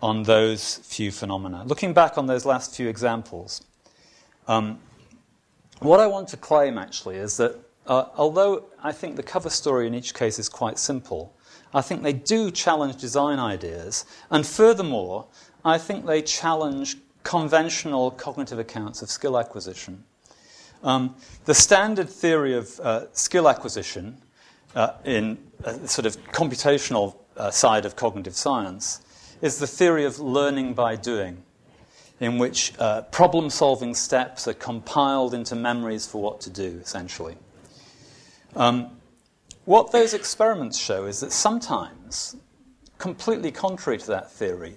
[0.00, 1.64] on those few phenomena.
[1.64, 3.62] Looking back on those last few examples,
[4.46, 4.78] um,
[5.80, 7.56] what I want to claim actually is that
[7.86, 11.34] uh, although I think the cover story in each case is quite simple,
[11.72, 15.26] I think they do challenge design ideas, and furthermore,
[15.64, 20.04] I think they challenge conventional cognitive accounts of skill acquisition.
[20.82, 21.14] Um,
[21.44, 24.16] the standard theory of uh, skill acquisition
[24.74, 29.02] uh, in a sort of computational uh, side of cognitive science
[29.42, 31.42] is the theory of learning by doing,
[32.18, 37.36] in which uh, problem solving steps are compiled into memories for what to do, essentially.
[38.56, 38.90] Um,
[39.64, 42.36] what those experiments show is that sometimes,
[42.98, 44.76] completely contrary to that theory,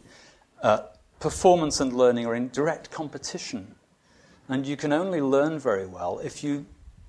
[0.62, 0.84] uh,
[1.20, 3.76] performance and learning are in direct competition.
[4.50, 6.66] And you can only learn very well if you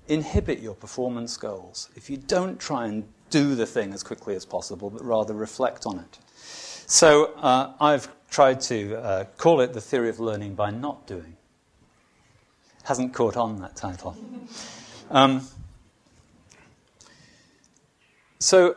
[0.07, 4.45] inhibit your performance goals, if you don't try and do the thing as quickly as
[4.45, 6.19] possible, but rather reflect on it.
[6.87, 11.35] So uh, I've tried to uh, call it the theory of learning by not doing.
[12.83, 14.15] Hasn't caught on that title.
[15.09, 15.47] Um,
[18.39, 18.75] so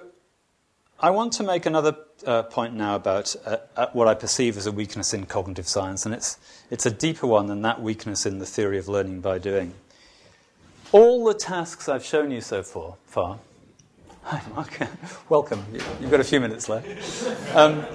[1.00, 1.96] I want to make another
[2.26, 6.04] uh, point now about uh, uh, what I perceive as a weakness in cognitive science,
[6.04, 6.38] and it's,
[6.70, 9.74] it's a deeper one than that weakness in the theory of learning by doing.
[10.90, 13.38] All the tasks I've shown you so far, far
[14.22, 14.78] hi Mark,
[15.28, 15.64] welcome.
[16.00, 17.56] You've got a few minutes left.
[17.56, 17.86] Um,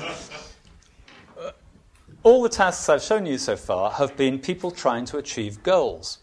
[2.24, 6.20] all the tasks I've shown you so far have been people trying to achieve goals.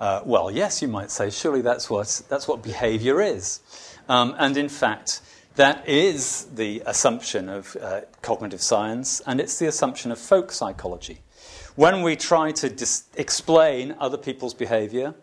[0.00, 3.60] Uh, well, yes, you might say, surely that's what, that's what behavior is.
[4.08, 5.20] Um, and in fact,
[5.56, 11.20] that is the assumption of uh, cognitive science, and it's the assumption of folk psychology.
[11.76, 15.14] When we try to dis- explain other people's behavior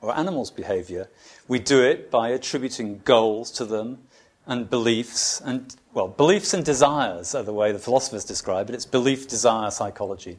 [0.00, 1.10] or animals' behavior,
[1.46, 3.98] we do it by attributing goals to them
[4.46, 5.42] and beliefs.
[5.44, 8.74] And, well, beliefs and desires are the way the philosophers describe it.
[8.74, 10.38] It's belief desire psychology.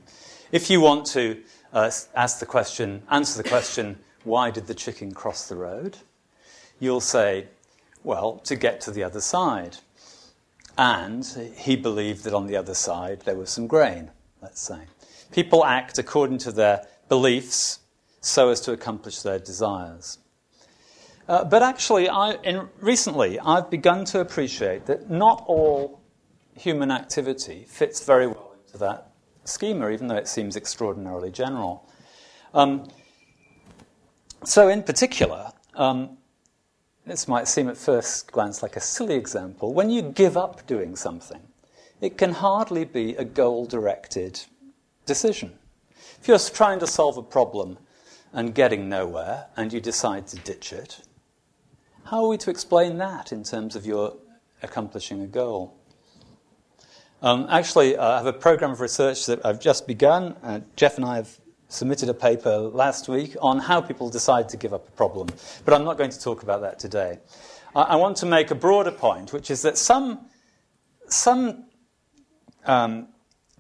[0.52, 1.44] If you want to
[1.74, 5.98] uh, ask the question, answer the question, why did the chicken cross the road?
[6.80, 7.48] You'll say,
[8.04, 9.78] well, to get to the other side.
[10.78, 14.12] And he believed that on the other side there was some grain,
[14.42, 14.82] let's say.
[15.32, 17.80] People act according to their beliefs
[18.22, 20.20] so as to accomplish their desires.
[21.28, 26.00] Uh, but actually, I, in, recently, I've begun to appreciate that not all
[26.56, 29.07] human activity fits very well into that
[29.48, 31.88] schema, even though it seems extraordinarily general.
[32.54, 32.90] Um,
[34.44, 36.18] so, in particular, um,
[37.06, 39.74] this might seem at first glance like a silly example.
[39.74, 41.42] When you give up doing something,
[42.02, 44.42] it can hardly be a goal directed
[45.06, 45.58] decision.
[46.22, 47.78] If you're trying to solve a problem
[48.34, 51.02] and getting nowhere and you decide to ditch it,
[52.06, 54.18] how are we to explain that in terms of your
[54.62, 55.78] accomplishing a goal?
[57.22, 60.36] Um, actually, uh, I have a program of research that I've just begun.
[60.44, 64.58] Uh, Geoff and I have submitted a paper last week on how people decide to
[64.58, 65.28] give up a problem,
[65.66, 67.18] but I'm not going to talk about that today.
[67.76, 70.28] I, I want to make a broader point, which is that some,
[71.08, 71.66] some
[72.66, 73.08] um,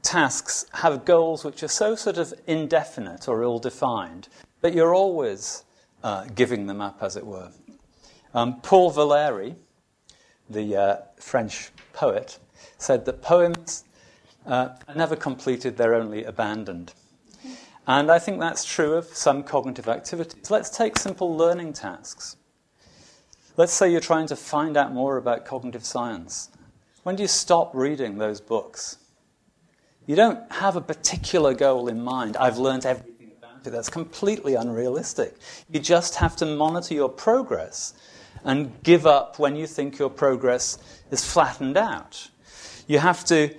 [0.03, 4.28] tasks have goals which are so sort of indefinite or ill defined
[4.62, 5.64] that you're always
[6.03, 7.51] uh, giving them up, as it were.
[8.36, 9.55] Um, Paul Valéry,
[10.47, 12.38] the uh, French poet,
[12.78, 13.84] said that poems
[14.45, 16.93] uh, are never completed, they're only abandoned.
[17.88, 20.51] And I think that's true of some cognitive activities.
[20.51, 22.36] Let's take simple learning tasks.
[23.55, 26.49] Let's say you're trying to find out more about cognitive science.
[27.03, 28.97] When do you stop reading those books?
[30.05, 32.38] You don't have a particular goal in mind.
[32.38, 33.72] I've learned everything about it.
[33.72, 35.36] That's completely unrealistic.
[35.70, 37.93] You just have to monitor your progress
[38.43, 40.78] and give up when you think your progress
[41.12, 42.30] is flattened out.
[42.88, 43.54] You have to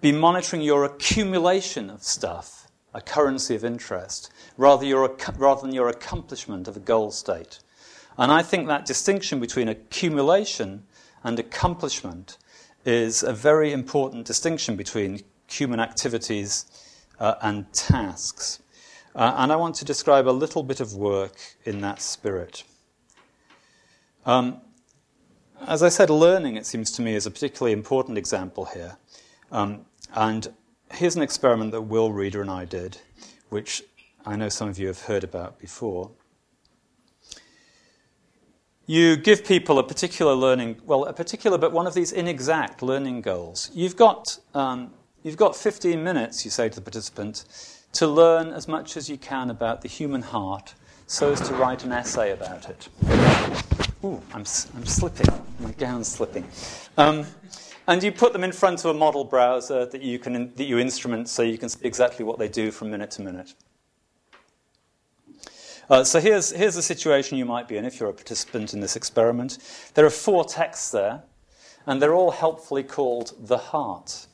[0.00, 2.60] be monitoring your accumulation of stuff
[2.92, 7.60] a currency of interest, rather, your, rather than your accomplishment of a goal state.
[8.18, 10.84] And I think that distinction between accumulation
[11.22, 12.38] and accomplishment
[12.84, 16.66] is a very important distinction between human activities
[17.18, 18.60] uh, and tasks.
[19.14, 22.64] Uh, and I want to describe a little bit of work in that spirit.
[24.26, 24.60] Um,
[25.66, 28.96] as I said, learning, it seems to me, is a particularly important example here.
[29.52, 29.84] Um,
[30.14, 30.48] and
[30.92, 32.98] here's an experiment that Will Reader and I did,
[33.48, 33.82] which
[34.24, 36.10] I know some of you have heard about before.
[38.86, 43.20] You give people a particular learning, well, a particular, but one of these inexact learning
[43.20, 43.70] goals.
[43.72, 44.92] You've got, um,
[45.22, 47.44] you've got 15 minutes, you say to the participant,
[47.92, 50.74] to learn as much as you can about the human heart
[51.06, 53.79] so as to write an essay about it.
[54.02, 54.40] Ooh, I'm,
[54.76, 55.26] I'm slipping.
[55.58, 56.48] My gown's slipping.
[56.96, 57.26] Um,
[57.86, 60.78] and you put them in front of a model browser that you, can, that you
[60.78, 63.52] instrument so you can see exactly what they do from minute to minute.
[65.90, 68.80] Uh, so here's, here's the situation you might be in if you're a participant in
[68.80, 69.58] this experiment.
[69.94, 71.24] There are four texts there,
[71.84, 74.28] and they're all helpfully called the heart.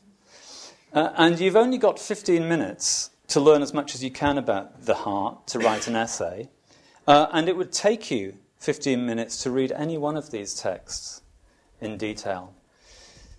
[0.92, 4.82] Uh, and you've only got 15 minutes to learn as much as you can about
[4.84, 6.50] the heart to write an essay.
[7.08, 8.36] Uh, and it would take you
[8.66, 11.22] 15 minutes to read any one of these texts
[11.80, 12.52] in detail.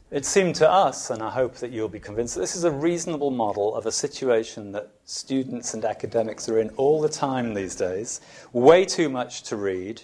[0.09, 2.71] It seemed to us, and I hope that you'll be convinced, that this is a
[2.71, 7.75] reasonable model of a situation that students and academics are in all the time these
[7.75, 8.21] days.
[8.53, 10.01] Way too much to read.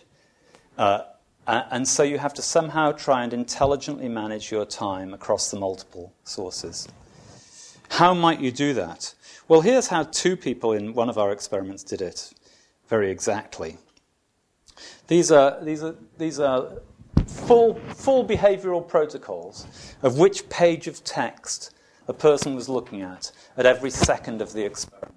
[0.78, 1.04] Uh,
[1.48, 6.12] and so you have to somehow try and intelligently manage your time across the multiple
[6.26, 6.86] sources.
[7.92, 9.14] How might you do that?
[9.48, 12.34] Well, here's how two people in one of our experiments did it
[12.90, 13.78] very exactly.
[15.08, 16.70] These are, these are, these are
[17.28, 19.68] full, full behavioral protocols
[20.02, 21.74] of which page of text
[22.08, 25.14] a person was looking at at every second of the experiment.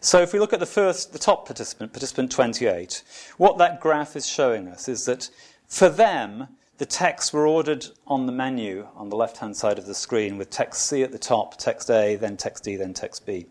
[0.00, 3.02] So if we look at the first, the top participant, participant 28,
[3.38, 5.28] what that graph is showing us is that
[5.66, 6.48] for them,
[6.78, 10.36] the texts were ordered on the menu on the left hand side of the screen
[10.36, 13.46] with text C at the top, text A, then text D, then text B.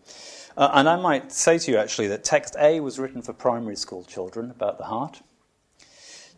[0.56, 3.76] Uh, and I might say to you actually that text A was written for primary
[3.76, 5.22] school children about the heart.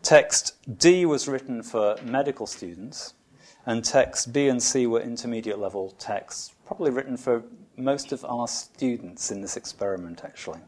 [0.01, 3.13] Text D was written for medical students,
[3.65, 7.43] and text B and C were intermediate level texts, probably written for
[7.77, 10.59] most of our students in this experiment, actually.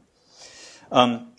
[0.91, 1.30] Um,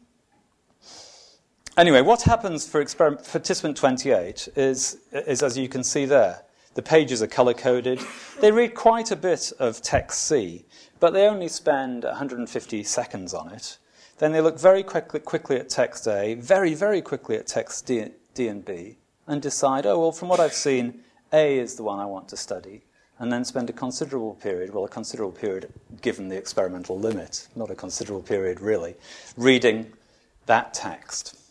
[1.77, 6.43] anyway, what happens for participant 28 is, is, as you can see there,
[6.75, 8.01] the pages are color coded.
[8.41, 10.64] They read quite a bit of text C,
[11.01, 13.79] but they only spend 150 seconds on it.
[14.18, 18.07] Then they look very quickly, quickly at text A, very, very quickly at text D,
[18.35, 18.97] D and B,
[19.27, 21.03] and decide, oh, well, from what I've seen,
[21.33, 22.83] A is the one I want to study,
[23.18, 27.70] and then spend a considerable period, well, a considerable period given the experimental limit, not
[27.70, 28.95] a considerable period really,
[29.37, 29.93] reading
[30.47, 31.41] that text.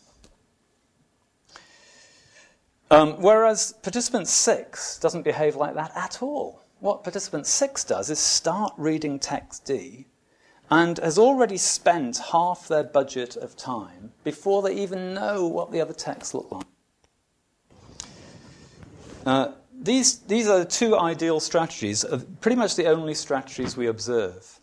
[2.92, 6.60] Um, whereas participant six doesn't behave like that at all.
[6.80, 10.08] What participant six does is start reading text D
[10.70, 15.80] and has already spent half their budget of time before they even know what the
[15.80, 16.66] other texts look like.
[19.24, 22.04] Uh, these, these are the two ideal strategies,
[22.42, 24.60] pretty much the only strategies we observe.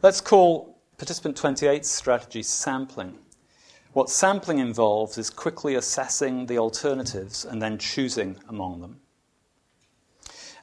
[0.00, 3.18] Let's call participant 28's strategy sampling.
[3.92, 9.00] What sampling involves is quickly assessing the alternatives and then choosing among them.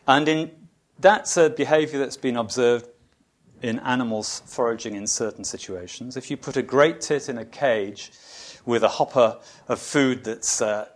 [0.08, 0.52] And in,
[1.00, 2.88] that's a behavior that's been observed
[3.62, 6.18] in animals foraging in certain situations.
[6.18, 8.12] If you put a great tit in a cage
[8.66, 10.88] with a hopper of food that's uh,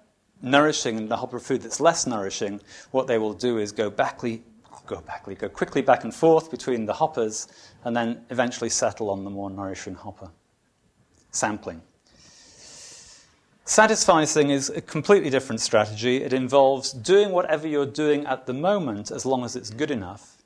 [0.41, 2.61] nourishing and a hopper of food that's less nourishing,
[2.91, 4.43] what they will do is go backly,
[4.86, 7.47] go backly, go quickly back and forth between the hoppers,
[7.84, 10.30] and then eventually settle on the more nourishing hopper.
[11.32, 11.82] Sampling.
[13.70, 16.24] Satisficing is a completely different strategy.
[16.24, 20.38] It involves doing whatever you're doing at the moment as long as it's good enough.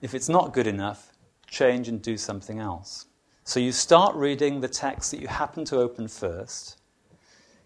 [0.00, 1.10] If it's not good enough,
[1.48, 3.06] change and do something else.
[3.42, 6.78] So you start reading the text that you happen to open first.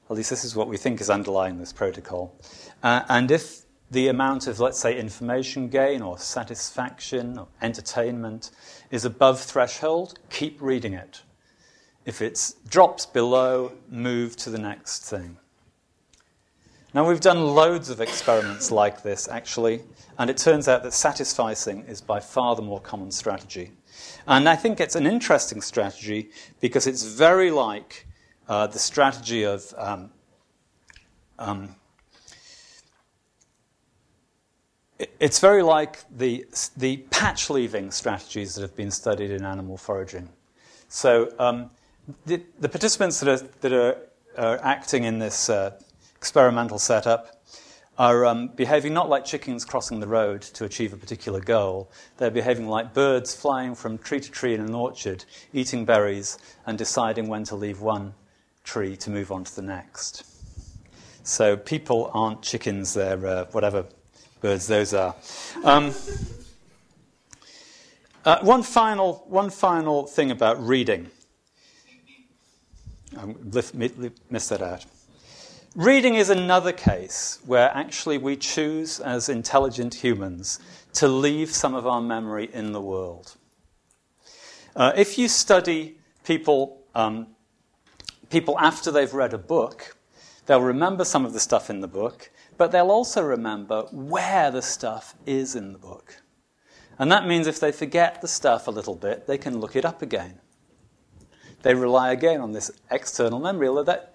[0.08, 2.34] At least this is what we think is underlying this protocol.
[2.82, 8.50] Uh, and if the amount of, let's say, information gain or satisfaction or entertainment
[8.90, 11.20] is above threshold, keep reading it.
[12.04, 15.38] If it drops below, move to the next thing.
[16.92, 19.82] Now, we've done loads of experiments like this, actually,
[20.18, 23.72] and it turns out that satisficing is by far the more common strategy.
[24.28, 26.30] And I think it's an interesting strategy
[26.60, 28.06] because it's very like
[28.48, 30.10] uh, the strategy of um,
[31.38, 31.74] um,
[35.18, 36.46] it's very like the,
[36.76, 40.28] the patch leaving strategies that have been studied in animal foraging.
[40.88, 41.70] So um,
[42.26, 43.96] the, the, participants that are, that are,
[44.36, 45.78] are acting in this uh,
[46.16, 47.42] experimental setup
[47.96, 51.90] are um, behaving not like chickens crossing the road to achieve a particular goal.
[52.16, 56.76] They're behaving like birds flying from tree to tree in an orchard, eating berries, and
[56.76, 58.14] deciding when to leave one
[58.64, 60.24] tree to move on to the next.
[61.22, 63.86] So people aren't chickens, they're uh, whatever
[64.40, 65.14] birds those are.
[65.62, 65.94] Um,
[68.24, 71.10] uh, one, final, one final thing about reading.
[73.18, 73.34] I
[74.30, 74.84] missed that out.
[75.74, 80.60] Reading is another case where actually we choose as intelligent humans
[80.92, 83.34] to leave some of our memory in the world.
[84.76, 87.26] Uh, if you study people, um,
[88.30, 89.96] people after they've read a book,
[90.46, 94.62] they'll remember some of the stuff in the book, but they'll also remember where the
[94.62, 96.22] stuff is in the book.
[96.98, 99.84] And that means if they forget the stuff a little bit, they can look it
[99.84, 100.38] up again.
[101.64, 104.14] They rely again on this external memory, although that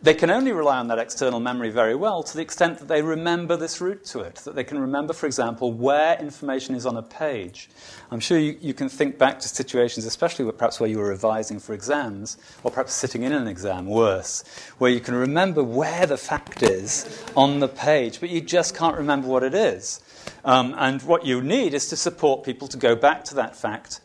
[0.00, 3.02] they can only rely on that external memory very well to the extent that they
[3.02, 6.96] remember this route to it, that they can remember, for example, where information is on
[6.96, 7.68] a page.
[8.10, 11.08] I'm sure you, you can think back to situations, especially where, perhaps where you were
[11.08, 14.44] revising for exams, or perhaps sitting in an exam, worse,
[14.78, 18.96] where you can remember where the fact is on the page, but you just can't
[18.96, 20.00] remember what it is.
[20.42, 24.00] Um, and what you need is to support people to go back to that fact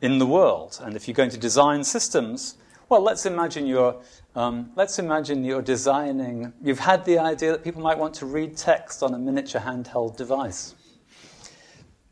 [0.00, 0.80] in the world.
[0.82, 2.56] And if you're going to design systems,
[2.88, 3.96] well, let's imagine you're
[4.38, 8.56] um, let's imagine you're designing, you've had the idea that people might want to read
[8.56, 10.76] text on a miniature handheld device.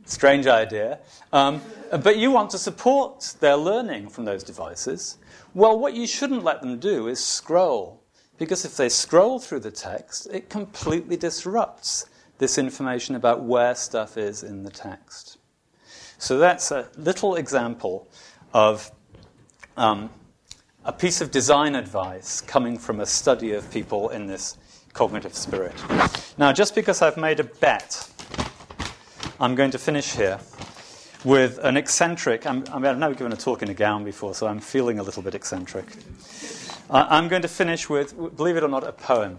[0.07, 0.99] Strange idea.
[1.33, 1.61] Um,
[2.03, 5.19] but you want to support their learning from those devices.
[5.55, 8.03] Well, what you shouldn't let them do is scroll.
[8.39, 12.07] Because if they scroll through the text, it completely disrupts
[12.39, 15.36] this information about where stuff is in the text.
[16.19, 18.09] So that's a little example
[18.53, 18.91] of
[19.77, 20.11] um,
[20.85, 24.57] a piece of design advice coming from a study of people in this
[24.93, 25.75] cognitive spirit.
[26.39, 28.09] Now, just because I've made a bet,
[29.39, 30.39] I'm going to finish here
[31.25, 32.47] with an eccentric.
[32.47, 35.23] I I've never given a talk in a gown before, so I'm feeling a little
[35.23, 35.87] bit eccentric.
[36.89, 39.39] Uh, I'm going to finish with, believe it or not, a poem.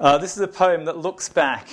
[0.00, 1.68] Uh, this is a poem that looks back,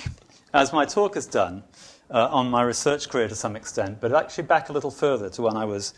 [0.52, 1.64] as my talk has done,
[2.12, 5.42] uh, on my research career to some extent, but actually back a little further to
[5.42, 5.94] when I was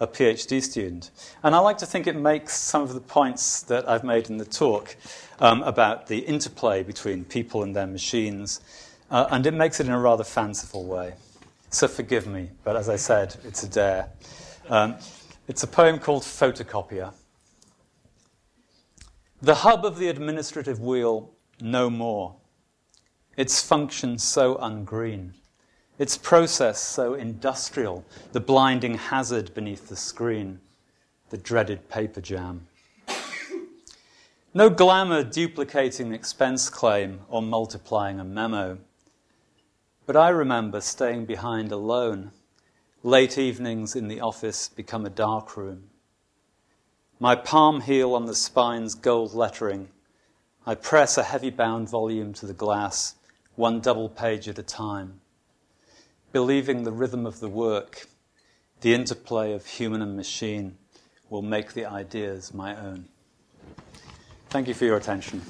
[0.00, 1.10] a PhD student.
[1.42, 4.38] And I like to think it makes some of the points that I've made in
[4.38, 4.96] the talk
[5.40, 8.60] um, about the interplay between people and their machines,
[9.10, 11.14] uh, and it makes it in a rather fanciful way.
[11.70, 14.08] So forgive me, but as I said, it's a dare.
[14.68, 14.96] Um,
[15.48, 17.12] it's a poem called Photocopier.
[19.42, 22.36] The hub of the administrative wheel, no more.
[23.36, 25.34] Its function so ungreen.
[25.98, 30.60] Its process so industrial, the blinding hazard beneath the screen,
[31.30, 32.68] the dreaded paper jam.
[34.54, 38.78] No glamour duplicating expense claim or multiplying a memo.
[40.06, 42.30] But I remember staying behind alone.
[43.02, 45.90] Late evenings in the office become a dark room.
[47.18, 49.88] My palm heel on the spine's gold lettering.
[50.64, 53.16] I press a heavy bound volume to the glass,
[53.56, 55.20] one double page at a time
[56.32, 58.06] believing the rhythm of the work,
[58.80, 60.76] the interplay of human and machine,
[61.30, 63.06] will make the ideas my own.
[64.48, 65.42] Thank you for your attention.